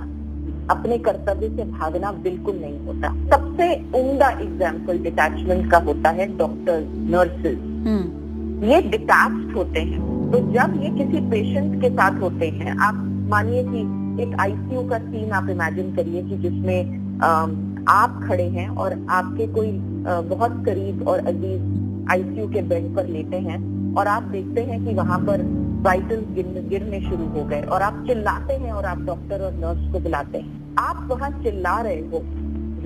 अपने 0.69 0.97
कर्तव्य 0.99 1.49
से 1.49 1.63
भागना 1.71 2.11
बिल्कुल 2.23 2.55
नहीं 2.57 2.79
होता। 2.85 3.09
सबसे 3.29 3.73
उमदा 3.99 4.29
एग्ज़ाम्पल 4.31 4.99
डिटैचमेंट 5.03 5.69
का 5.71 5.77
होता 5.85 6.09
है 6.11 6.27
डॉक्टर 6.37 6.81
नर्सेज 7.11 7.57
हम्म। 7.87 8.63
ये 8.63 8.81
डिटैच 8.83 9.55
होते 9.55 9.79
हैं। 9.81 9.99
तो 10.31 10.39
जब 10.53 10.79
ये 10.83 10.89
किसी 10.95 11.19
पेशेंट 11.29 11.81
के 11.81 11.89
साथ 11.91 12.21
होते 12.21 12.49
हैं 12.51 12.77
आप 12.79 13.03
मानिए 13.29 13.63
कि 13.63 13.81
एक 14.23 14.35
आईसीयू 14.39 14.81
का 14.89 14.97
सीन 14.99 15.31
आप 15.31 15.49
इमेजिन 15.49 15.95
करिए 15.95 16.23
कि 16.23 16.37
जिसमें 16.39 16.79
आप 17.89 18.19
खड़े 18.23 18.47
हैं 18.49 18.67
और 18.69 18.93
आपके 19.09 19.47
कोई 19.53 19.71
बहुत 20.29 20.63
करीब 20.65 21.07
और 21.07 21.19
अज़ीज़ 21.27 22.11
आईसीयू 22.11 22.47
के 22.47 22.61
बेड 22.69 22.95
पर 22.95 23.07
लेटे 23.07 23.37
हैं 23.47 23.59
और 23.95 24.07
आप 24.07 24.23
देखते 24.31 24.61
हैं 24.63 24.83
कि 24.85 24.93
वहाँ 24.93 25.19
पर 25.19 25.41
वाइटल 25.87 26.23
गिरने 26.69 26.99
शुरू 27.01 27.27
हो 27.29 27.43
गए 27.45 27.61
और 27.63 27.81
आप 27.81 28.03
चिल्लाते 28.07 28.53
हैं 28.53 28.71
और 28.71 28.85
आप 28.85 29.01
डॉक्टर 29.03 29.41
और 29.41 29.53
नर्स 29.55 29.91
को 29.93 29.99
बुलाते 29.99 30.37
हैं। 30.37 30.75
आप 30.79 31.07
वहाँ 31.11 31.29
चिल्ला 31.43 31.79
रहे 31.81 31.99
हो 32.11 32.21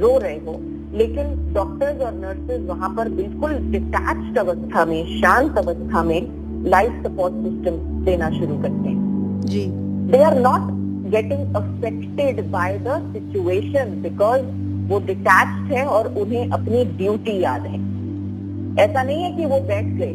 रो 0.01 0.17
रहे 0.17 0.37
हो 0.37 0.59
लेकिन 0.93 1.53
डॉक्टर्स 1.53 2.01
और 2.01 2.13
नर्सेज 2.13 2.65
वहाँ 2.67 2.89
पर 2.95 3.09
बिल्कुल 3.09 3.53
डिटैच्ड 3.71 4.37
अवस्था 4.37 4.85
में 4.85 5.19
शांत 5.21 5.57
अवस्था 5.57 6.03
में 6.03 6.21
लाइफ 6.69 7.03
सपोर्ट 7.03 7.33
सिस्टम 7.43 7.77
देना 8.05 8.29
शुरू 8.29 8.57
करते 8.57 8.89
हैं। 8.89 9.41
जी। 9.45 9.65
They 10.11 10.23
are 10.23 10.39
not 10.39 10.71
getting 11.11 11.55
affected 11.55 12.41
by 12.51 12.77
the 12.77 12.97
situation 13.13 14.01
because 14.01 14.41
वो 14.89 14.99
डिटैच्ड 15.05 15.71
है 15.73 15.85
और 15.87 16.13
उन्हें 16.15 16.49
अपनी 16.49 16.83
ड्यूटी 16.97 17.39
याद 17.39 17.65
है। 17.65 17.79
ऐसा 18.79 19.03
नहीं 19.03 19.23
है 19.23 19.31
कि 19.31 19.45
वो 19.45 19.59
बैठ 19.67 19.85
गए। 19.97 20.13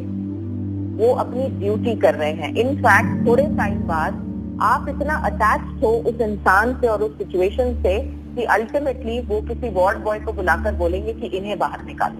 वो 0.96 1.12
अपनी 1.14 1.48
ड्यूटी 1.60 1.94
कर 1.94 2.14
रहे 2.14 2.32
हैं। 2.32 2.54
इनफैक्ट 2.54 3.26
थोड़े 3.26 3.42
टाइम 3.42 3.78
बाद 3.78 4.22
आप 4.62 4.86
इतना 4.88 5.14
अटैच 5.14 5.82
हो 5.82 5.88
उस 5.88 6.20
इंसान 6.20 6.74
से 6.74 6.86
और 6.86 7.02
उस 7.02 7.18
सिचुएशन 7.18 7.82
से 7.82 7.98
कि 8.36 8.44
अल्टीमेटली 8.44 9.20
वो 9.20 9.40
किसी 9.40 9.68
वार्ड 9.74 9.98
बॉय 9.98 10.18
को 10.18 10.32
बुलाकर 10.32 10.74
बोलेंगे 10.74 11.12
कि 11.12 11.26
इन्हें 11.26 11.58
बाहर 11.58 11.84
निकालो। 11.84 12.16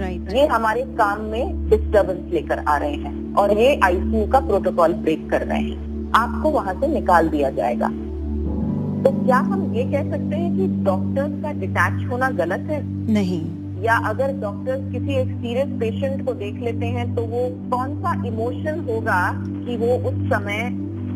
Right 0.00 0.20
right. 0.20 0.36
ये 0.36 0.46
हमारे 0.46 0.82
काम 0.82 1.20
में 1.20 1.68
डिस्टर्बेंस 1.70 2.32
लेकर 2.32 2.58
आ 2.58 2.76
रहे 2.76 2.94
हैं 2.94 3.34
और 3.34 3.58
ये 3.58 3.80
आईसीयू 3.84 4.26
का 4.26 4.40
प्रोटोकॉल 4.40 4.92
ब्रेक 4.92 5.30
कर 5.30 5.42
रहे 5.42 5.62
हैं। 5.62 6.12
आपको 6.14 6.50
वहाँ 6.50 6.74
से 6.74 6.86
निकाल 6.86 7.28
दिया 7.28 7.50
जाएगा। 7.50 7.88
तो 9.02 9.24
क्या 9.24 9.36
हम 9.36 9.74
ये 9.74 9.84
कह 9.84 10.10
सकते 10.10 10.36
हैं 10.36 10.56
कि 10.56 10.66
डॉक्टर्स 10.84 11.42
का 11.42 11.52
डिटैच 11.52 12.10
होना 12.10 12.30
गलत 12.30 12.60
है? 12.60 12.82
नहीं। 13.12 13.40
या 13.78 13.96
अगर 14.08 14.32
डॉक्टर 14.40 14.76
किसी 14.92 15.14
एक 15.14 15.28
सीरियस 15.32 15.68
पेशेंट 15.80 16.24
को 16.26 16.32
देख 16.34 16.60
लेते 16.62 16.86
हैं 16.94 17.14
तो 17.14 17.22
वो 17.26 17.48
कौन 17.70 17.94
सा 18.02 18.12
इमोशन 18.26 18.80
होगा 18.88 19.20
कि 19.44 19.76
वो 19.76 19.96
उस 20.08 20.14
समय 20.30 20.62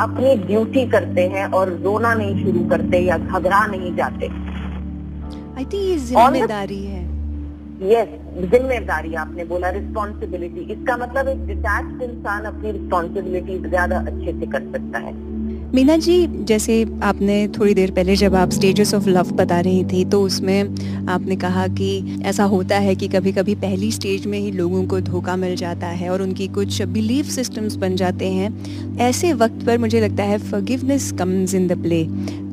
अपनी 0.00 0.34
ड्यूटी 0.46 0.84
करते 0.90 1.26
हैं 1.28 1.46
और 1.52 1.72
रोना 1.84 2.12
नहीं 2.14 2.44
शुरू 2.44 2.68
करते 2.68 2.98
या 2.98 3.16
घबरा 3.18 3.64
नहीं 3.66 3.94
जाते? 3.96 4.26
आई 4.26 5.64
थिंक 5.64 5.74
ये 5.74 5.96
ज़िम्मेदारी 5.98 6.82
है। 6.84 7.02
यस 7.90 8.08
ज़िम्मेदारी 8.50 9.14
आपने 9.16 9.44
बोला 9.44 9.68
रिस्पॉन्सिबिलिटी 9.70 10.60
इसका 10.72 10.96
मतलब 10.96 11.28
एक 11.28 11.46
डिटैच 11.46 12.02
इंसान 12.02 12.44
अपनी 12.44 12.72
रिस्पॉन्सिबिलिटी 12.72 13.58
ज़्यादा 13.68 13.98
अच्छे 14.00 14.32
से 14.32 14.46
कर 14.46 14.70
सकता 14.72 14.98
है। 14.98 15.12
मीना 15.74 15.96
जी 15.96 16.26
जैसे 16.44 16.74
आपने 17.02 17.36
थोड़ी 17.48 17.74
देर 17.74 17.90
पहले 17.90 18.14
जब 18.16 18.34
आप 18.34 18.50
स्टेजेस 18.50 18.92
ऑफ़ 18.94 19.08
लव 19.08 19.30
बता 19.30 19.60
रही 19.60 19.84
थी 19.84 20.04
तो 20.04 20.20
उसमें 20.22 21.06
आपने 21.08 21.36
कहा 21.36 21.66
कि 21.68 22.20
ऐसा 22.24 22.44
होता 22.44 22.78
है 22.78 22.94
कि 22.94 23.08
कभी 23.08 23.32
कभी 23.32 23.54
पहली 23.54 23.90
स्टेज 23.92 24.26
में 24.26 24.38
ही 24.38 24.50
लोगों 24.50 24.84
को 24.86 25.00
धोखा 25.00 25.36
मिल 25.36 25.56
जाता 25.56 25.86
है 25.86 26.10
और 26.10 26.22
उनकी 26.22 26.48
कुछ 26.48 26.82
बिलीफ 26.88 27.26
सिस्टम्स 27.26 27.76
बन 27.76 27.96
जाते 27.96 28.28
हैं। 28.28 28.98
ऐसे 29.00 29.32
वक्त 29.34 29.64
पर 29.66 29.78
मुझे 29.78 30.00
लगता 30.00 30.22
है 30.22 30.38
forgiveness 30.40 31.10
comes 31.12 31.54
in 31.54 31.68
the 31.68 31.82
play 31.82 32.04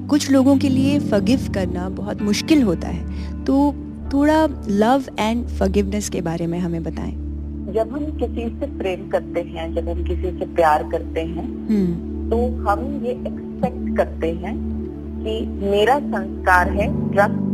कुछ 0.07 0.31
लोगों 0.31 0.57
के 0.57 0.69
लिए 0.69 0.99
फगिव 0.99 1.51
करना 1.53 1.89
बहुत 1.89 2.21
मुश्किल 2.21 2.61
होता 2.63 2.87
है। 2.87 3.43
तो 3.45 3.71
थोड़ा 4.13 4.45
लव 4.69 5.03
एंड 5.19 5.47
फगिवनेस 5.49 6.09
के 6.09 6.21
बारे 6.21 6.47
में 6.47 6.59
हमें 6.59 6.83
बताएँ। 6.83 7.13
जब 7.73 7.91
हम 7.93 8.05
किसी 8.19 8.49
से 8.59 8.77
प्रेम 8.77 9.07
करते 9.09 9.41
हैं 9.41 9.73
जब 9.75 9.89
हम 9.89 10.03
किसी 10.03 10.37
से 10.39 10.45
प्यार 10.55 10.83
करते 10.91 11.21
हैं 11.21 11.45
हम्म। 11.67 12.08
तो 12.29 12.37
हम 12.63 12.81
ये 13.03 13.11
एक्सपेक्ट 13.11 13.95
करते 13.97 14.31
हैं 14.41 14.55
कि 15.19 15.39
मेरा 15.67 15.99
संस्कार 16.01 16.69
है 16.71 16.87
trust 17.11 17.47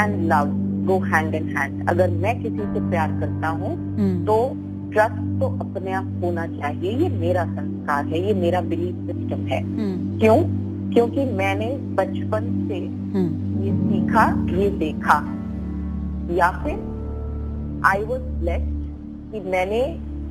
and 0.00 0.16
love 0.24 0.50
go 0.86 0.98
hand 1.06 1.34
in 1.34 1.48
hand 1.56 1.88
अगर 1.90 2.10
मैं 2.18 2.34
किसी 2.42 2.66
से 2.74 2.88
प्यार 2.90 3.20
करता 3.20 3.48
हूँ 3.54 3.72
हम्म। 3.98 4.24
तो 4.26 4.36
ट्रस्ट 4.92 5.18
तो 5.40 5.46
अपने 5.60 5.92
आप 5.92 6.20
होना 6.22 6.46
चाहिए 6.48 6.92
ये 6.94 7.08
मेरा 7.16 7.44
संस्कार 7.46 8.06
है 8.06 8.20
ये 8.20 8.34
मेरा 8.36 8.60
बिलीफ 8.66 9.06
सिस्टम 9.06 9.46
है 9.46 9.62
हम्म। 9.62 10.18
क्यों 10.18 10.36
क्योंकि 10.92 11.24
मैंने 11.34 11.66
बचपन 11.96 12.52
से 12.68 12.78
हम्म। 13.14 13.64
ये 13.64 13.72
सीखा 13.82 14.28
ये 14.54 14.70
देखा 14.78 15.18
या 16.34 16.50
फिर 16.58 16.88
आई 17.86 18.04
वॉज़ 18.04 18.22
ब्लेस्ड 18.40 18.78
कि 19.32 19.48
मैंने 19.50 19.82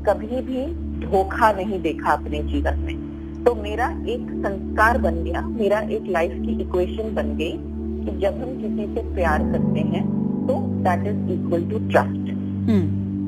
कभी 0.05 0.41
भी 0.43 0.65
धोखा 1.01 1.51
नहीं 1.53 1.81
देखा 1.81 2.11
अपने 2.11 2.43
जीवन 2.45 2.79
में 2.79 3.08
तो 3.45 3.55
मेरा 3.55 3.89
एक 4.09 4.27
संस्कार 4.29 4.97
बन 4.97 5.23
गया 5.23 5.41
मेरा 5.41 5.79
एक 5.79 6.05
लाइफ 6.09 6.31
की 6.31 6.61
इक्वेशन 6.61 7.13
बन 7.15 7.35
गई 7.37 7.51
कि 8.05 8.19
जब 8.19 8.41
हम 8.41 8.55
किसी 8.61 8.95
से 8.95 9.15
प्यार 9.15 9.39
करते 9.39 9.79
हैं 9.79 10.03
तो 10.47 10.59
that 10.83 11.07
is 11.07 11.31
equal 11.31 11.63
to 11.63 11.79
trust 11.79 12.27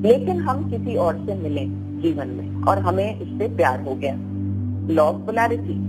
लेकिन 0.06 0.39
हम 0.39 0.69
किसी 0.69 0.95
और 0.95 1.15
से 1.26 1.36
मिले 1.36 1.65
जीवन 2.02 2.28
में 2.28 2.63
और 2.63 2.80
हमें 2.80 3.21
उससे 3.21 3.47
प्यार 3.58 3.82
हो 3.82 3.95
गया 3.95 4.15
लॉ 4.93 5.04
ऑफ़ 5.04 5.15
पोलैरिटी 5.15 5.80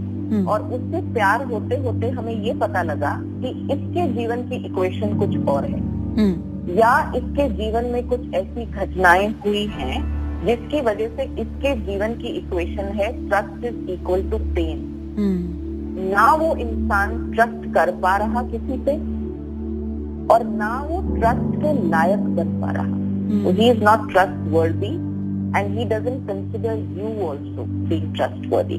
और 0.44 0.62
उससे 0.62 1.00
प्यार 1.14 1.44
होते 1.44 1.76
होते 1.76 2.10
हमें 2.10 2.34
ये 2.34 2.54
पता 2.54 2.82
लगा 2.82 3.16
कि 3.22 3.48
इसके 3.48 4.06
जीवन 4.12 4.48
की 4.48 4.56
इक्वेशन 4.56 5.18
कुछ 5.18 5.36
और 5.46 5.64
है। 5.64 5.80
हम्म। 5.80 6.78
या 6.78 7.12
इसके 7.16 7.48
जीवन 7.48 7.84
में 7.84 8.08
कुछ 8.08 8.34
ऐसी 8.34 8.64
घटनाएँ 8.66 9.28
हुई 9.46 9.64
हैं 9.66 10.21
जिसकी 10.46 10.80
वजह 10.80 11.08
से 11.08 11.24
इसके 11.42 11.74
जीवन 11.76 12.14
की 12.14 12.28
इक्वेशन 12.28 12.84
है 12.84 13.28
trust 13.28 13.64
is 13.64 13.90
equal 13.90 14.30
to 14.30 14.38
pain 14.54 14.78
ना 16.14 16.32
वो 16.34 16.54
इंसान 16.56 17.32
ट्रस्ट 17.32 17.72
कर 17.74 17.90
पा 17.90 18.16
रहा 18.16 18.42
किसी 18.42 18.78
पे 18.78 18.96
और 20.34 20.44
ना 20.44 20.70
वो 20.90 21.00
ट्रस्ट 21.16 21.56
के 21.62 21.72
लायक 21.88 22.18
बन 22.36 22.48
पा 22.60 22.70
रहा। 22.70 23.50
He 23.50 23.70
is 23.70 23.82
not 23.84 24.10
trustworthy 24.52 24.92
and 25.58 25.78
he 25.78 25.84
doesn't 25.84 26.26
consider 26.28 26.76
you 26.98 27.28
also 27.28 27.64
being 27.88 28.14
trustworthy 28.52 28.78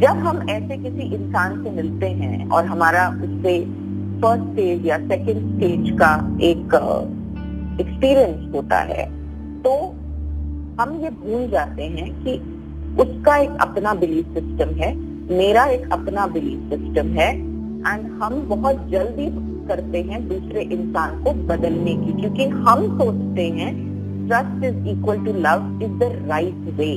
जब 0.00 0.18
हम 0.26 0.48
ऐसे 0.50 0.76
किसी 0.76 1.14
इंसान 1.14 1.62
से 1.64 1.70
मिलते 1.70 2.06
हैं 2.06 2.48
और 2.48 2.66
हमारा 2.66 3.08
उससे 3.08 3.60
फ़र्स्ट 4.22 4.50
स्टेज 4.52 4.86
या 4.86 4.98
सेकंड 4.98 5.54
स्टेज 5.54 5.90
का 5.98 6.12
एक 6.42 6.74
एक्सपीरियंस 7.80 8.48
uh, 8.48 8.54
होता 8.54 8.78
है 8.78 9.17
तो 9.64 9.74
हम 10.80 10.98
ये 11.02 11.10
भूल 11.20 11.48
जाते 11.50 11.82
हैं 11.88 12.08
कि 12.24 12.32
उसका 13.02 13.36
एक 13.36 13.56
अपना 13.60 13.94
बिलीफ 13.94 14.34
सिस्टम 14.34 14.74
है, 14.74 14.94
मेरा 15.30 15.64
एक 15.66 15.92
अपना 15.92 16.26
बिलीफ 16.26 16.70
सिस्टम 16.70 17.08
है 17.18 17.28
एंड 17.32 18.06
हम 18.22 18.40
बहुत 18.48 18.88
जल्दी 18.90 19.26
करते 19.68 20.02
हैं 20.02 20.26
दूसरे 20.28 20.60
इंसान 20.62 21.22
को 21.24 21.32
बदलने 21.48 21.94
की, 21.96 22.12
क्योंकि 22.20 22.44
हम 22.44 22.86
सोचते 22.98 23.48
हैं 23.50 23.70
trust 24.28 24.64
is 24.64 24.88
equal 24.88 25.24
to 25.24 25.32
love 25.38 25.80
is 25.82 25.98
the 26.00 26.12
right 26.28 26.70
way 26.78 26.92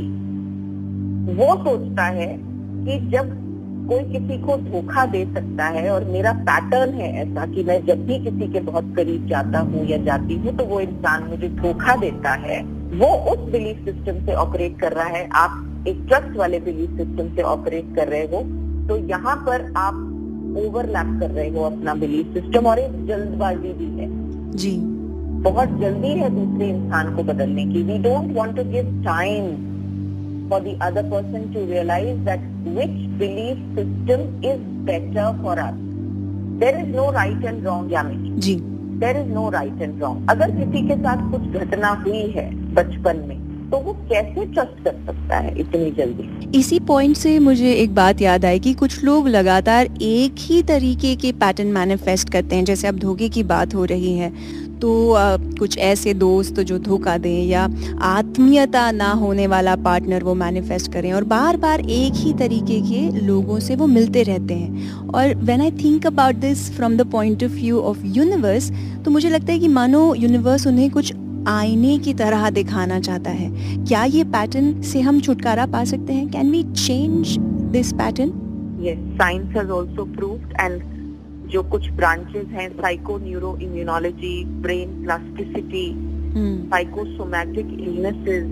वो 1.36 1.56
सोचता 1.64 2.06
है 2.12 2.28
कि 2.86 3.00
जब 3.10 3.38
कोई 3.92 4.04
किसी 4.12 4.38
को 4.42 4.56
धोखा 4.58 5.06
दे 5.06 5.24
सकता 5.34 5.66
है 5.70 5.90
और 5.92 6.04
मेरा 6.06 6.32
पैटर्न 6.50 6.94
है 6.96 7.08
ऐसा 7.22 7.46
कि 7.46 7.64
मैं 7.64 7.80
जब 7.86 8.06
भी 8.08 8.20
किसी 8.20 8.52
के 8.52 8.60
बहुत 8.68 8.94
करीब 8.96 9.26
जाता 9.28 9.60
हूँ 9.72 9.86
या 9.88 9.98
जाती 10.04 10.36
हूँ 10.36 10.56
तो 10.58 10.66
वो 10.66 10.80
इंसान 10.80 11.24
मुझे 11.30 11.50
धोखा 11.56 11.96
देता 11.96 12.34
है। 12.44 12.62
वो 13.00 13.08
उस 13.32 13.40
बिलीफ 13.52 13.84
सिस्टम 13.86 14.26
से 14.26 14.34
ऑपरेट 14.36 14.80
कर 14.80 14.94
रहा 14.94 15.08
है। 15.08 15.28
आप 15.36 15.86
एक 15.88 16.06
ट्रस्ट 16.08 16.38
वाले 16.38 16.60
बिलीफ 16.60 16.98
सिस्टम 16.98 17.36
से 17.36 17.42
ऑपरेट 17.48 17.96
कर 17.96 18.08
रहे 18.08 18.26
हो 18.34 18.42
तो 18.88 18.98
यहाँ 19.10 19.36
पर 19.48 19.72
आप 19.78 19.96
ओवरलैप 20.58 21.20
कर 21.20 21.30
रहे 21.32 21.50
हो 21.50 21.64
अपना 21.64 21.94
बिलीफ 21.96 22.34
सिस्टम 22.34 22.68
और 22.68 22.80
एक 22.80 23.06
जल्दबाजी 23.08 23.74
भी 23.74 23.90
है। 24.00 24.08
जी। 24.58 24.72
बहुत 25.44 25.80
जल्दी 25.82 26.14
है 26.20 26.30
दूसरे 26.30 26.70
इंसान 26.70 27.16
को 27.16 27.24
बदलने 27.24 27.66
की। 27.66 27.84
We 27.84 27.98
don't 28.04 28.34
want 28.38 28.56
to 28.56 28.64
give 28.72 29.04
time 29.06 29.52
for 30.52 30.58
the 30.60 30.72
other 30.86 31.02
person 31.12 31.44
to 31.52 31.62
realize 31.68 32.18
that 32.24 32.42
which 32.78 32.96
belief 33.22 33.58
system 33.78 34.22
is 34.44 34.60
better 34.86 35.28
for 35.42 35.60
us. 35.60 35.76
There 36.60 36.78
is 36.80 36.88
no 36.96 37.12
right 37.12 37.44
and 37.44 37.64
wrong, 37.66 37.90
Yamini. 37.90 38.40
जी. 38.40 38.56
There 39.00 39.18
is 39.18 39.30
no 39.36 39.46
right 39.52 39.86
and 39.86 40.02
wrong. 40.02 40.26
अगर 40.30 40.52
किसी 40.58 40.88
के 40.88 40.96
साथ 41.04 41.30
कुछ 41.32 41.62
घटना 41.62 41.90
हुई 42.04 42.22
है 42.36 42.50
बचपन 42.76 43.24
में 43.30 43.40
तो 43.72 43.78
वो 43.80 43.94
कैसे 44.10 44.46
ट्रस्ट 44.46 44.84
कर 44.84 44.96
सकता 45.06 45.38
है 45.38 45.54
इतनी 45.60 45.92
जल्दी 45.98 46.58
इसी 46.60 46.80
पॉइंट 46.88 47.16
से 47.18 47.38
मुझे 47.40 47.72
एक 47.74 47.94
बात 47.96 48.22
याद 48.22 48.46
आई 48.46 48.60
कि 48.60 48.74
कुछ 48.82 49.04
लोग 49.04 49.28
लगातार 49.28 49.90
एक 50.02 50.40
ही 50.48 50.62
तरीके 50.72 51.16
के 51.24 51.32
पैटर्न 51.44 51.72
मैनिफेस्ट 51.74 52.30
करते 52.30 52.56
हैं 52.56 52.66
जैसे 52.66 52.88
अब 52.88 53.00
धोखे 53.00 53.30
की 53.38 53.44
बात 53.54 53.76
हो 53.76 53.86
रही 53.94 54.14
है 54.18 54.32
तो 54.82 55.12
आ, 55.12 55.38
कुछ 55.60 55.78
ऐसे 55.78 56.14
दोस्त 56.14 56.60
जो 56.60 56.78
धोखा 56.80 57.18
दें 57.18 57.44
या 57.46 57.68
आत्मीयता 58.02 58.90
ना 58.92 59.12
होने 59.14 59.48
वाला 59.48 59.76
पार्टनर 59.76 60.24
वो 60.24 60.34
मैनिफेस्ट 60.36 60.92
करें 60.94 61.12
और 61.14 61.24
बार 61.24 61.58
बार 61.58 61.82
एक 61.82 62.14
ही 62.16 62.34
तरीके 62.34 62.80
के 62.82 63.26
लोगों 63.26 63.60
से 63.60 63.76
वो 63.76 63.88
मिलते 63.88 64.24
रहते 64.24 64.54
हैं। 64.54 64.92
और 65.00 65.36
when 65.36 65.62
I 65.62 65.72
think 65.84 66.08
about 66.08 66.36
this 66.36 66.70
from 66.72 66.98
the 66.98 67.10
point 67.12 67.44
of 67.44 67.52
view 67.52 67.80
of 67.80 68.06
universe 68.06 68.72
तो 69.06 69.12
मुझे 69.12 69.30
लगता 69.30 69.52
है 69.54 69.60
कि 69.60 69.68
मानो 69.68 70.14
यूनिवर्स 70.16 70.68
उन्हें 70.68 70.90
कुछ 70.92 71.14
आईने 71.48 71.98
की 71.98 72.14
तरह 72.14 72.50
दिखाना 72.50 73.00
चाहता 73.00 73.32
है। 73.32 73.50
क्या 73.86 74.04
ये 74.04 74.24
पैटर्न 74.24 74.82
से 74.82 75.02
हम 75.02 75.20
छुटकारा 75.20 75.66
पा 75.66 75.84
सकते 75.84 76.14
हैं? 76.14 76.30
Can 76.30 76.52
we 76.52 76.64
change 76.64 77.38
this 77.72 77.94
pattern 77.94 78.40
yes 78.82 79.02
science 79.18 79.56
has 79.56 79.72
also 79.72 80.04
proved 80.14 80.54
and 80.62 80.91
जो 81.52 81.62
कुछ 81.64 81.90
ब्रांचेस 81.92 82.46
हैं 82.52 82.70
psychoneuroimmunology 83.62 84.34
brain 84.62 85.04
plasticity 85.04 85.88
psychosomatic 86.70 87.74
illnesses 87.80 88.46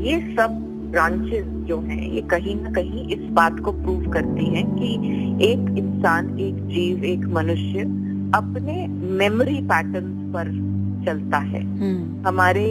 ये 0.00 0.20
सब 0.36 0.62
ब्रांचेस 0.90 1.44
जो 1.68 1.78
हैं 1.80 2.00
ये 2.06 2.20
कहीं 2.30 2.54
ना 2.56 2.70
कहीं 2.72 3.06
इस 3.08 3.28
बात 3.32 3.58
को 3.60 3.72
प्रूव 3.74 4.10
करती 4.12 4.44
हैं 4.46 4.64
कि 4.68 4.92
एक 5.44 5.68
इंसान 5.78 6.38
एक 6.40 6.66
जीव 6.68 7.04
एक 7.04 7.26
मनुष्य 7.32 7.82
अपने 8.34 8.86
मेमोरी 9.18 9.60
पैटर्न 9.68 10.12
पर 10.32 10.52
चलता 11.06 11.38
है 11.44 11.62
हम्म। 11.62 12.26
हमारे 12.26 12.66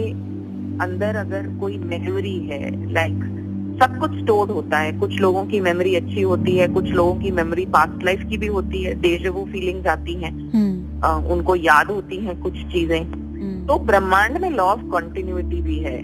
अंदर 0.82 1.16
अगर 1.16 1.48
कोई 1.60 1.78
मेमोरी 1.86 2.38
है 2.46 2.60
लाइक 2.92 3.35
सब 3.78 3.98
कुछ 3.98 4.10
स्टोर्ड 4.12 4.50
होता 4.50 4.78
है। 4.78 4.92
कुछ 4.92 5.18
लोगों 5.20 5.44
की 5.46 5.60
मेमोरी 5.60 5.94
अच्छी 5.94 6.22
होती 6.22 6.56
है 6.56 6.68
कुछ 6.68 6.84
लोगों 6.90 7.14
की 7.14 7.30
मेमोरी 7.30 7.64
पास्ट 7.66 8.04
लाइफ 8.04 8.24
की 8.30 8.36
भी 8.38 8.46
होती 8.46 8.82
है। 8.82 8.94
डेजवू 9.00 9.44
फीलिंग्स 9.52 9.86
आती 9.86 10.14
हैं। 10.14 10.32
हम्म। 10.50 11.32
उनको 11.32 11.56
याद 11.56 11.86
होती 11.86 12.16
हैं 12.16 12.40
कुछ 12.40 12.52
चीज़ें। 12.52 13.02
हम्म। 13.02 13.66
तो 13.66 13.78
ब्रह्मांड 13.78 14.38
में 14.38 14.50
लॉ 14.50 14.64
ऑफ़ 14.64 14.84
कॉन्टिन्यूटी 14.84 15.62
भी 15.62 15.78
है। 15.78 15.98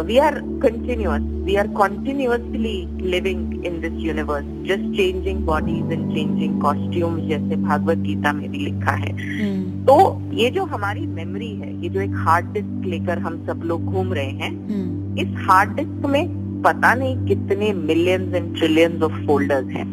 We 0.00 0.16
are 0.18 0.34
continuous 0.62 1.22
we 1.44 1.54
are 1.54 1.66
continuously 1.68 2.76
living 3.00 3.64
in 3.66 3.80
this 3.80 3.92
universe 3.96 4.44
just 4.68 4.96
changing 4.96 5.40
bodies 5.40 5.92
and 5.92 6.14
changing 6.14 6.60
costume 6.60 7.16
जैसे 7.20 7.56
भागवत 7.56 7.98
गीता 7.98 8.32
में 8.32 8.50
भी 8.50 8.58
लिखा 8.58 8.92
है। 8.92 9.12
हम्म, 9.12 9.84
तो 9.84 10.22
ये 10.34 10.50
जो 10.50 10.64
हमारी 10.66 11.06
मेमोरी 11.08 11.50
है 11.56 11.82
ये 11.82 11.88
जो 11.88 12.00
एक 12.00 12.14
हार्ड 12.16 12.52
डिस्क 12.52 12.86
लेकर 12.86 13.18
हम 13.18 13.44
सब 13.46 13.62
लोग 13.64 13.84
घूम 13.84 14.12
रहे 14.12 14.30
हैं 14.32 14.52
हम्म, 14.68 15.18
इस 15.18 15.34
हार्ड 15.48 15.76
डिस्क 15.76 16.06
में 16.06 16.41
पता 16.64 16.94
नहीं 16.94 17.16
कितने 17.26 17.72
millions 17.72 18.34
and 18.34 18.56
trillions 18.56 19.02
of 19.02 19.12
folders 19.26 19.66
हैं। 19.68 19.86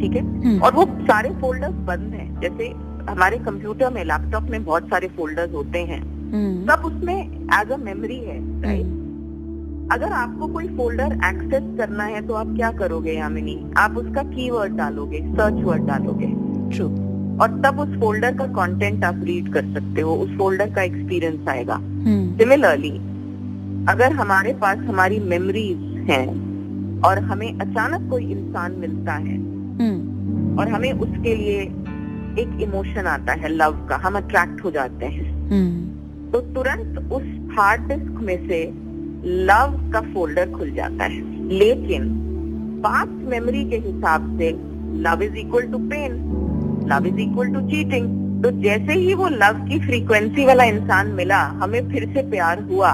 ठीक 0.00 0.12
है? 0.12 0.20
हम्म, 0.20 0.58
और 0.62 0.74
वो 0.74 0.84
सारे 1.02 1.30
फोल्डर्स 1.40 1.74
बंद 1.86 2.12
हैं। 2.14 2.28
जैसे 2.40 2.68
हमारे 3.10 3.38
कंप्यूटर 3.38 3.92
में 3.92 4.04
लैपटॉप 4.04 4.50
में 4.50 4.64
बहुत 4.64 4.88
सारे 4.88 5.08
फोल्डर्स 5.08 5.52
होते 5.54 5.78
हैं। 5.84 6.00
हम्म, 6.32 6.66
सब 6.66 6.84
उसमें 6.84 7.16
एज 7.54 7.70
अ 7.70 7.76
मेमोरी 7.76 8.18
है 8.18 8.38
राइट 8.62 8.84
हम्म, 8.84 9.88
अगर 9.92 10.12
आपको 10.12 10.46
कोई 10.46 10.68
फोल्डर 10.76 11.12
एक्सेस 11.24 11.64
करना 11.78 12.04
है 12.04 12.26
तो 12.26 12.34
आप 12.34 12.54
क्या 12.56 12.70
करोगे 12.72 13.12
यामिनी? 13.12 13.58
आप 13.78 13.96
उसका 13.96 14.22
कीवर्ड 14.24 14.76
डालोगे 14.76 15.20
सर्च 15.32 15.62
वर्ड 15.64 15.86
डालोगे। 15.86 16.32
ट्रू 16.70 16.86
और 17.42 17.60
तब 17.64 17.80
उस 17.80 17.98
फोल्डर 18.00 18.34
का 18.34 18.46
कंटेंट 18.54 19.04
आप 19.04 19.20
रीड 19.24 19.52
कर 19.52 19.64
सकते 19.74 20.00
हो 20.00 20.14
उस 20.14 20.36
फोल्डर 20.38 20.70
का 20.70 20.82
एक्सपीरियंस 20.82 21.48
आएगा। 21.48 21.76
सिमिलरली 22.38 22.90
अगर 23.88 24.12
हमारे 24.12 24.52
पास 24.62 24.78
हमारी 24.86 25.18
मेमोरीज 25.32 26.10
हैं 26.10 26.26
और 27.06 27.18
हमें 27.24 27.48
अचानक 27.60 28.08
कोई 28.10 28.24
इंसान 28.32 28.72
मिलता 28.80 29.12
है 29.12 29.36
हम्म, 29.36 30.58
और 30.58 30.68
हमें 30.68 30.92
उसके 30.92 31.34
लिए 31.34 31.60
एक 32.42 32.58
इमोशन 32.62 33.06
आता 33.06 33.32
है 33.42 33.48
लव 33.48 33.86
का 33.88 33.96
हम 34.04 34.16
अट्रैक्ट 34.16 34.64
हो 34.64 34.70
जाते 34.70 35.06
हैं 35.06 35.30
हम्म, 35.50 36.30
तो 36.32 36.40
तुरंत 36.54 37.12
उस 37.12 37.22
हार्ड 37.58 37.88
डिस्क 37.88 38.20
में 38.22 38.36
से 38.48 38.62
लव 39.46 39.78
का 39.92 40.00
फोल्डर 40.12 40.50
खुल 40.50 40.70
जाता 40.72 41.04
है। 41.04 41.20
लेकिन 41.58 42.08
पास्ट 42.84 43.24
मेमोरी 43.30 43.64
के 43.70 43.76
हिसाब 43.88 44.38
से 44.38 44.50
love 45.02 45.22
is 45.22 45.36
equal 45.38 45.66
to 45.72 45.78
pain 45.88 46.12
love 46.92 47.06
is 47.06 47.18
equal 47.20 47.52
to 47.54 47.60
cheating 47.70 48.14
तो 48.42 48.50
जैसे 48.62 48.98
ही 49.00 49.14
वो 49.14 49.28
लव 49.32 49.66
की 49.68 49.78
फ्रीक्वेंसी 49.86 50.44
वाला 50.46 50.64
इंसान 50.64 51.06
मिला 51.12 51.38
हमें 51.62 51.80
फिर 51.90 52.12
से 52.14 52.22
प्यार 52.30 52.62
हुआ 52.70 52.92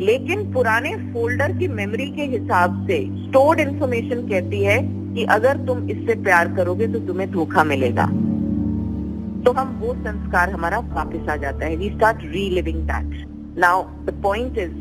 लेकिन 0.00 0.52
पुराने 0.52 0.94
फोल्डर 1.12 1.52
की 1.58 1.68
मेमोरी 1.68 2.06
के 2.16 2.24
हिसाब 2.34 2.86
से 2.86 2.98
स्टोर्ड 3.26 3.60
इंफॉर्मेशन 3.60 4.26
कहती 4.28 4.62
है 4.64 4.78
कि 5.14 5.24
अगर 5.36 5.58
तुम 5.66 5.88
इससे 5.90 6.14
प्यार 6.22 6.52
करोगे 6.56 6.86
तो 6.92 6.98
तुम्हें 7.06 7.30
धोखा 7.32 7.64
मिलेगा। 7.64 8.06
तो 9.44 9.52
हम 9.58 9.76
वो 9.80 9.94
संस्कार 10.06 10.50
हमारा 10.52 10.78
वापस 10.94 11.28
आ 11.30 11.36
जाता 11.44 11.66
है। 11.66 11.76
We 11.76 11.90
start 11.90 12.24
reliving 12.32 12.80
that 12.92 13.58
now 13.58 13.82
the 14.06 14.14
point 14.22 14.58
is 14.58 14.72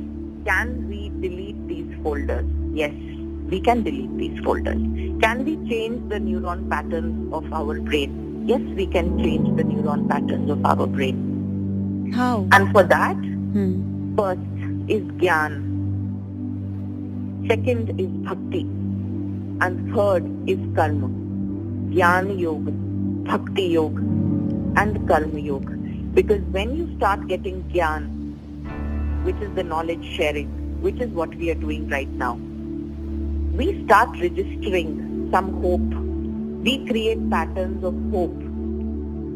can 0.48 0.74
we 0.88 1.10
delete 1.28 1.68
these 1.74 2.02
folders 2.04 2.48
yes 2.80 2.98
we 3.52 3.60
can 3.68 3.84
delete 3.84 4.18
these 4.24 4.44
folders 4.46 4.82
can 5.26 5.44
we 5.44 5.56
change 5.70 6.00
the 6.12 6.24
neuron 6.24 6.64
pattern 6.74 7.30
of 7.34 7.54
our 7.62 7.80
brain 7.92 8.26
yes 8.50 8.62
we 8.76 8.86
can 8.94 9.10
change 9.18 9.50
the 9.58 9.64
neuron 9.70 10.04
patterns 10.10 10.52
of 10.54 10.64
our 10.66 10.86
brain. 10.94 11.18
How? 12.14 12.36
And 12.58 12.72
for 12.76 12.84
that 12.92 13.20
hmm, 13.56 14.16
first 14.20 14.59
is 14.90 15.04
Gyan. 15.24 15.54
Second 17.48 18.00
is 18.00 18.10
Bhakti. 18.28 18.62
And 19.62 19.94
third 19.94 20.26
is 20.50 20.60
Karma. 20.76 21.08
Gyan 21.94 22.40
Yoga, 22.40 22.72
Bhakti 23.30 23.64
Yoga 23.64 24.02
and 24.82 25.08
Karma 25.08 25.40
Yoga. 25.40 25.74
Because 26.14 26.42
when 26.52 26.76
you 26.76 26.96
start 26.98 27.28
getting 27.28 27.64
Gyan, 27.74 28.10
which 29.24 29.36
is 29.38 29.54
the 29.56 29.64
knowledge 29.64 30.06
sharing, 30.16 30.48
which 30.82 31.00
is 31.00 31.10
what 31.10 31.34
we 31.36 31.52
are 31.52 31.56
doing 31.56 31.88
right 31.90 32.10
now, 32.10 32.34
we 33.56 33.84
start 33.86 34.10
registering 34.20 35.30
some 35.32 35.62
hope. 35.62 35.90
We 36.64 36.86
create 36.88 37.30
patterns 37.30 37.84
of 37.84 37.94
hope 38.12 38.38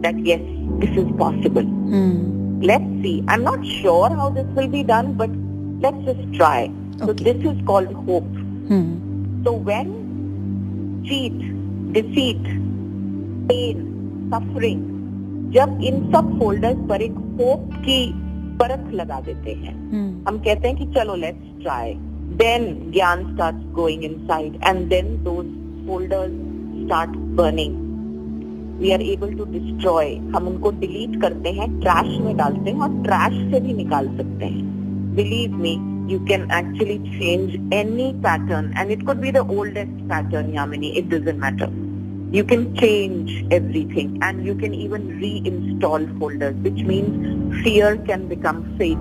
that 0.04 0.18
yes, 0.20 0.42
this 0.80 0.92
is 0.92 1.12
possible. 1.18 1.64
Mm. 1.64 2.64
Let's 2.64 2.84
see. 3.04 3.24
I'm 3.28 3.44
not 3.44 3.66
sure 3.66 4.10
how 4.10 4.30
this 4.30 4.46
will 4.56 4.68
be 4.68 4.84
done, 4.84 5.14
but 5.14 5.30
let's 5.82 6.06
just 6.06 6.34
try. 6.34 6.72
So 7.00 7.10
Okay. 7.10 7.24
this 7.24 7.46
is 7.52 7.62
called 7.66 7.94
hope. 8.08 8.34
Hmm, 8.70 9.44
So 9.46 9.52
when 9.70 9.88
cheat, 11.08 11.40
defeat, 11.92 12.44
pain, 13.50 13.82
suffering, 14.32 14.80
जब 15.54 15.82
इन 15.84 16.12
सब 16.12 16.40
folders 16.40 16.78
पर 16.90 17.02
एक 17.02 17.18
hope 17.40 17.74
की 17.74 17.98
परत 18.60 18.90
लगा 18.94 19.20
देते 19.22 19.52
हैं। 19.54 19.74
हम्म, 19.92 20.24
हम 20.28 20.38
कहते 20.40 20.68
हैं 20.68 20.78
कि 20.78 20.86
चलो 20.94 21.16
let's 21.16 21.62
try 21.62 21.94
then 22.42 22.92
gyan 22.92 23.34
start 23.34 23.56
going 23.56 24.04
inside 24.04 24.56
and 24.66 24.88
then 24.90 25.24
those 25.24 25.46
folders 25.88 26.32
start 26.86 27.10
burning 27.40 27.76
we 28.82 28.92
are 28.92 29.02
able 29.02 29.34
to 29.34 29.46
destroy 29.46 30.16
हम 30.36 30.48
उनको 30.48 30.72
डिलीट 30.72 31.22
करते 31.22 31.50
हैं 31.50 31.80
ट्रैश 31.80 32.18
में 32.22 32.36
डालते 32.38 32.72
हैं 32.72 32.80
और 32.80 33.04
ट्रैश 33.04 33.52
से 33.52 33.60
भी 33.60 33.74
निकाल 33.74 34.08
सकते 34.18 34.46
हैं। 34.46 34.73
believe 35.16 35.52
me, 35.52 35.82
you 36.08 36.20
can 36.26 36.50
actually 36.52 37.00
change 37.20 37.60
any 37.72 38.14
pattern 38.22 38.74
and 38.76 38.92
it 38.92 39.06
could 39.06 39.22
be 39.22 39.32
the 39.32 39.44
oldest 39.44 40.08
pattern, 40.08 40.52
Yamini, 40.54 40.98
it 40.98 41.10
doesn't 41.10 41.40
matter. 41.40 41.70
You 42.32 42.44
can 42.44 42.76
change 42.76 43.46
everything 43.52 44.20
and 44.22 44.46
you 44.46 44.56
can 44.56 44.74
even 44.74 45.20
reinstall 45.20 46.20
folders, 46.20 46.56
which 46.56 46.82
means 46.84 47.64
fear 47.64 47.98
can 47.98 48.28
become 48.28 48.76
faith, 48.78 48.98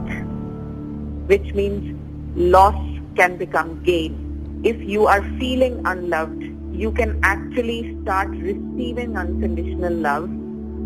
which 1.26 1.54
means 1.54 1.98
loss 2.36 2.76
can 3.16 3.36
become 3.36 3.82
gain. 3.82 4.60
If 4.64 4.80
you 4.82 5.06
are 5.06 5.22
feeling 5.38 5.82
unloved, 5.86 6.42
you 6.72 6.92
can 6.92 7.18
actually 7.22 7.98
start 8.02 8.28
receiving 8.28 9.16
unconditional 9.16 9.94
love 9.94 10.24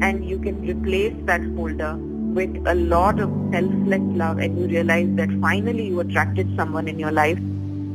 and 0.02 0.24
you 0.28 0.38
can 0.38 0.60
replace 0.66 1.14
that 1.24 1.42
folder 1.56 1.98
with 2.37 2.66
a 2.66 2.75
lot 2.75 3.18
of 3.18 3.31
selfless 3.51 4.03
love 4.22 4.38
and 4.38 4.59
you 4.59 4.66
realize 4.66 5.09
that 5.20 5.31
finally 5.40 5.87
you 5.87 6.01
attracted 6.01 6.55
someone 6.55 6.87
in 6.87 6.99
your 6.99 7.11
life 7.11 7.38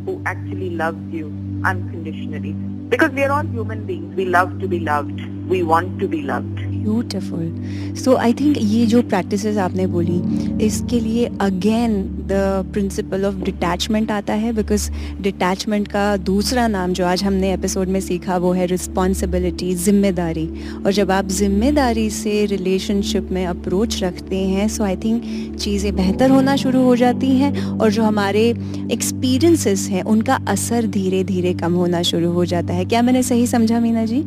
who 0.05 0.19
actually 0.25 0.71
loves 0.71 1.13
you 1.13 1.27
unconditionally. 1.63 2.53
Because 2.89 3.11
we 3.11 3.23
are 3.23 3.31
all 3.31 3.45
human 3.45 3.85
beings. 3.85 4.15
We 4.15 4.25
love 4.25 4.59
to 4.59 4.67
be 4.67 4.79
loved. 4.79 5.21
We 5.47 5.61
want 5.61 5.99
to 5.99 6.07
be 6.07 6.23
loved. 6.23 6.70
Beautiful 6.81 7.95
so 7.95 8.15
I 8.17 8.33
think 8.33 8.57
ये 8.61 8.85
जो 8.85 9.01
practices 9.03 9.57
आपने 9.59 9.87
बोली, 9.87 10.19
इसके 10.65 10.99
लिए 10.99 11.25
again 11.41 12.01
the 12.27 12.41
principle 12.73 13.25
of 13.25 13.35
detachment 13.43 14.11
आता 14.11 14.33
है 14.33 14.53
because 14.53 14.89
detachment 15.21 15.87
का 15.87 16.05
दूसरा 16.25 16.67
नाम 16.67 16.93
जो 16.93 17.05
आज 17.05 17.23
हमने 17.23 17.53
एपिसोड 17.53 17.87
में 17.87 17.99
सीखा 18.01 18.37
वो 18.37 18.51
है 18.53 18.65
रिस्पॉन्सिबिलिटी 18.65 19.73
ज़िम्मेदारी। 19.77 20.47
और 20.85 20.91
जब 20.91 21.11
आप 21.11 21.27
ज़िम्मेदारी 21.29 22.09
से 22.11 22.45
रिलेशनशिप 22.45 23.29
में 23.31 23.45
अप्रोच 23.45 24.01
रखते 24.03 24.37
हैं 24.37 24.67
सो 24.67 24.83
आई 24.83 24.95
थिंक 24.95 25.23
चीज़ें 25.59 25.95
बेहतर 25.95 26.29
होना 26.31 26.55
शुरू 26.55 26.83
हो 26.83 26.95
जाती 26.95 27.29
हैं 27.37 27.67
और 27.69 27.91
जो 27.91 28.03
हमारे 28.03 28.47
एक्सपीरियंसेस 28.91 29.87
हैं, 29.89 30.03
उनका 30.03 30.35
असर 30.49 30.87
धीरे 30.89 31.23
धीरे 31.23 31.53
कम 31.53 31.73
होना 31.73 32.01
शुरू 32.03 32.31
हो 32.31 32.45
जाता 32.45 32.73
है। 32.73 32.85
क्या 32.85 33.01
मैंने 33.01 33.23
सही 33.23 33.47
समझा 33.47 33.79
मीना 33.79 34.05
जी? 34.05 34.23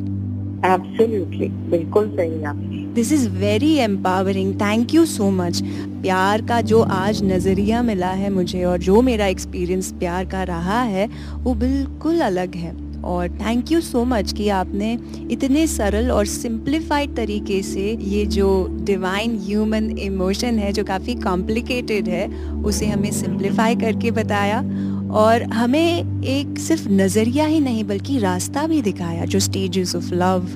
Absolutely. 0.65 1.49
बिल्कुल 1.71 2.09
सही 2.09 2.43
आपने 2.45 2.83
this 2.95 3.13
is 3.13 3.29
very 3.29 3.73
empowering 3.75 4.55
thank 4.55 4.95
you 4.95 5.05
so 5.07 5.31
much 5.31 5.61
प्यार 6.03 6.43
का 6.43 6.61
जो 6.61 6.81
आज 6.81 7.23
नज़रिया 7.25 7.83
मिला 7.83 8.11
है 8.11 8.31
मुझे 8.31 8.65
और 8.65 8.79
जो 8.79 9.03
मेरा 9.03 9.27
एक्सपीरियंस 9.27 9.93
प्यार 9.93 10.25
का 10.25 10.43
रहा 10.43 10.81
है, 10.83 11.09
वो 11.35 11.55
बिल्कुल 11.55 12.21
अलग 12.21 12.55
है। 12.55 12.73
और 13.05 13.29
थैंक 13.31 13.73
यू 13.73 13.81
सो 13.81 14.05
मच 14.05 14.33
कि 14.33 14.49
आपने 14.49 14.93
इतने 15.31 15.67
सरल 15.67 16.11
और 16.11 16.27
सिंप्लीफाइड 16.27 17.15
तरीके 17.17 17.63
से 17.63 17.97
ये 18.03 18.25
जो 18.27 18.47
डिवाइन 18.83 19.39
ह्यूमन 19.43 19.91
इमोशन 19.99 20.59
है, 20.59 20.73
जो 20.73 20.85
काफ़ी 20.85 21.15
कॉम्प्लिकेटेड 21.15 22.09
है, 22.09 22.27
उसे 22.65 22.87
हमें 22.87 23.11
सिंप्लीफाई 23.13 23.77
करके 23.77 24.11
बताया। 24.11 24.63
और 25.15 25.43
हमें 25.53 26.23
एक 26.25 26.59
सिर्फ़ 26.59 26.89
नज़रिया 26.91 27.45
ही 27.47 27.61
नहीं, 27.61 27.85
बल्कि 27.85 28.19
रास्ता 28.19 28.67
भी 28.67 28.81
दिखाया, 28.83 29.25
जो 29.25 29.41
stages 29.41 29.95
of 29.97 30.13
love 30.15 30.49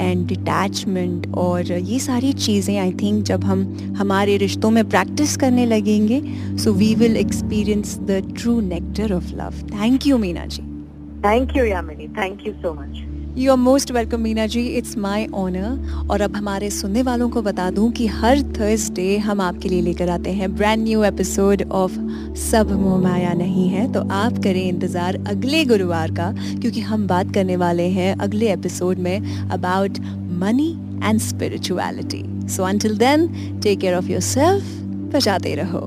and 0.00 0.26
detachment 0.26 1.26
और 1.36 1.72
ये 1.72 1.98
सारी 1.98 2.32
चीज़ें 2.32 2.76
आई 2.78 2.92
थिंक 3.02 3.22
जब 3.24 3.44
हम 3.44 3.62
हमारे 3.98 4.36
रिश्तों 4.36 4.70
में 4.70 4.88
प्रैक्टिस 4.88 5.36
करने 5.36 5.66
लगेंगे 5.66 6.22
so 6.56 6.72
we 6.72 6.94
will 6.94 7.16
experience 7.16 7.98
the 8.00 8.22
true 8.38 8.60
nectar 8.60 9.12
of 9.12 9.32
love 9.34 9.62
thank 9.72 10.06
you 10.06 10.18
Meena 10.18 10.46
ji 10.46 10.62
thank 11.24 11.56
you 11.56 11.64
Yamini 11.64 12.08
thank 12.18 12.46
you 12.46 12.52
so 12.52 12.74
much 12.74 13.09
you 13.40 13.50
are 13.50 13.56
most 13.56 13.90
welcome 13.92 14.20
Meena 14.20 14.44
ji 14.46 14.62
it's 14.68 14.96
my 14.98 15.26
honour 15.34 16.08
और 16.10 16.20
अब 16.20 16.34
हमारे 16.36 16.68
सुनने 16.70 17.02
वालों 17.02 17.28
को 17.30 17.42
बता 17.42 17.70
दूँ 17.70 17.90
कि 17.92 18.06
हर 18.06 18.40
थर्सडे 18.58 19.16
हम 19.18 19.40
आपके 19.40 19.68
लिए 19.68 19.80
लेकर 19.82 20.08
आते 20.08 20.30
हैं 20.30 20.54
ब्रांड 20.56 20.82
न्यू 20.82 21.04
एपिसोड 21.04 21.62
ऑफ़ 21.72 21.92
सब 22.38 22.72
मोह 22.80 23.06
नहीं 23.34 23.68
है। 23.68 23.92
तो 23.92 24.00
आप 24.14 24.38
करें 24.44 24.62
इंतज़ार 24.62 25.16
अगले 25.28 25.64
गुरुवार 25.64 26.10
का, 26.10 26.30
क्योंकि 26.60 26.80
हम 26.80 27.06
बात 27.06 27.32
करने 27.34 27.56
वाले 27.56 27.86
हैं 27.88 28.14
अगले 28.18 28.52
एपिसोड 28.52 28.98
में 28.98 29.48
about 29.50 29.98
money 30.40 30.70
and 31.04 31.20
spirituality 31.20 32.22
so 32.48 32.64
until 32.64 32.98
then 32.98 33.26
take 33.62 33.78
care 33.78 33.94
of 33.94 34.10
yourself 34.20 34.64
बजाते 35.14 35.54
रहो। 35.54 35.86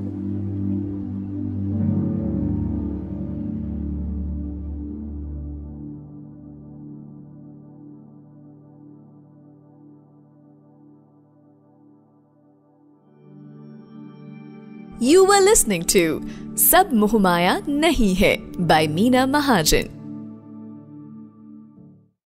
Were 15.04 15.44
listening 15.44 15.84
to 15.92 16.24
Sab 16.56 16.90
Moh 16.90 17.18
Maya 17.20 17.60
Nahi 17.68 18.16
Hai 18.16 18.40
by 18.56 18.86
Meena 18.88 19.28
Mahajan. 19.28 19.93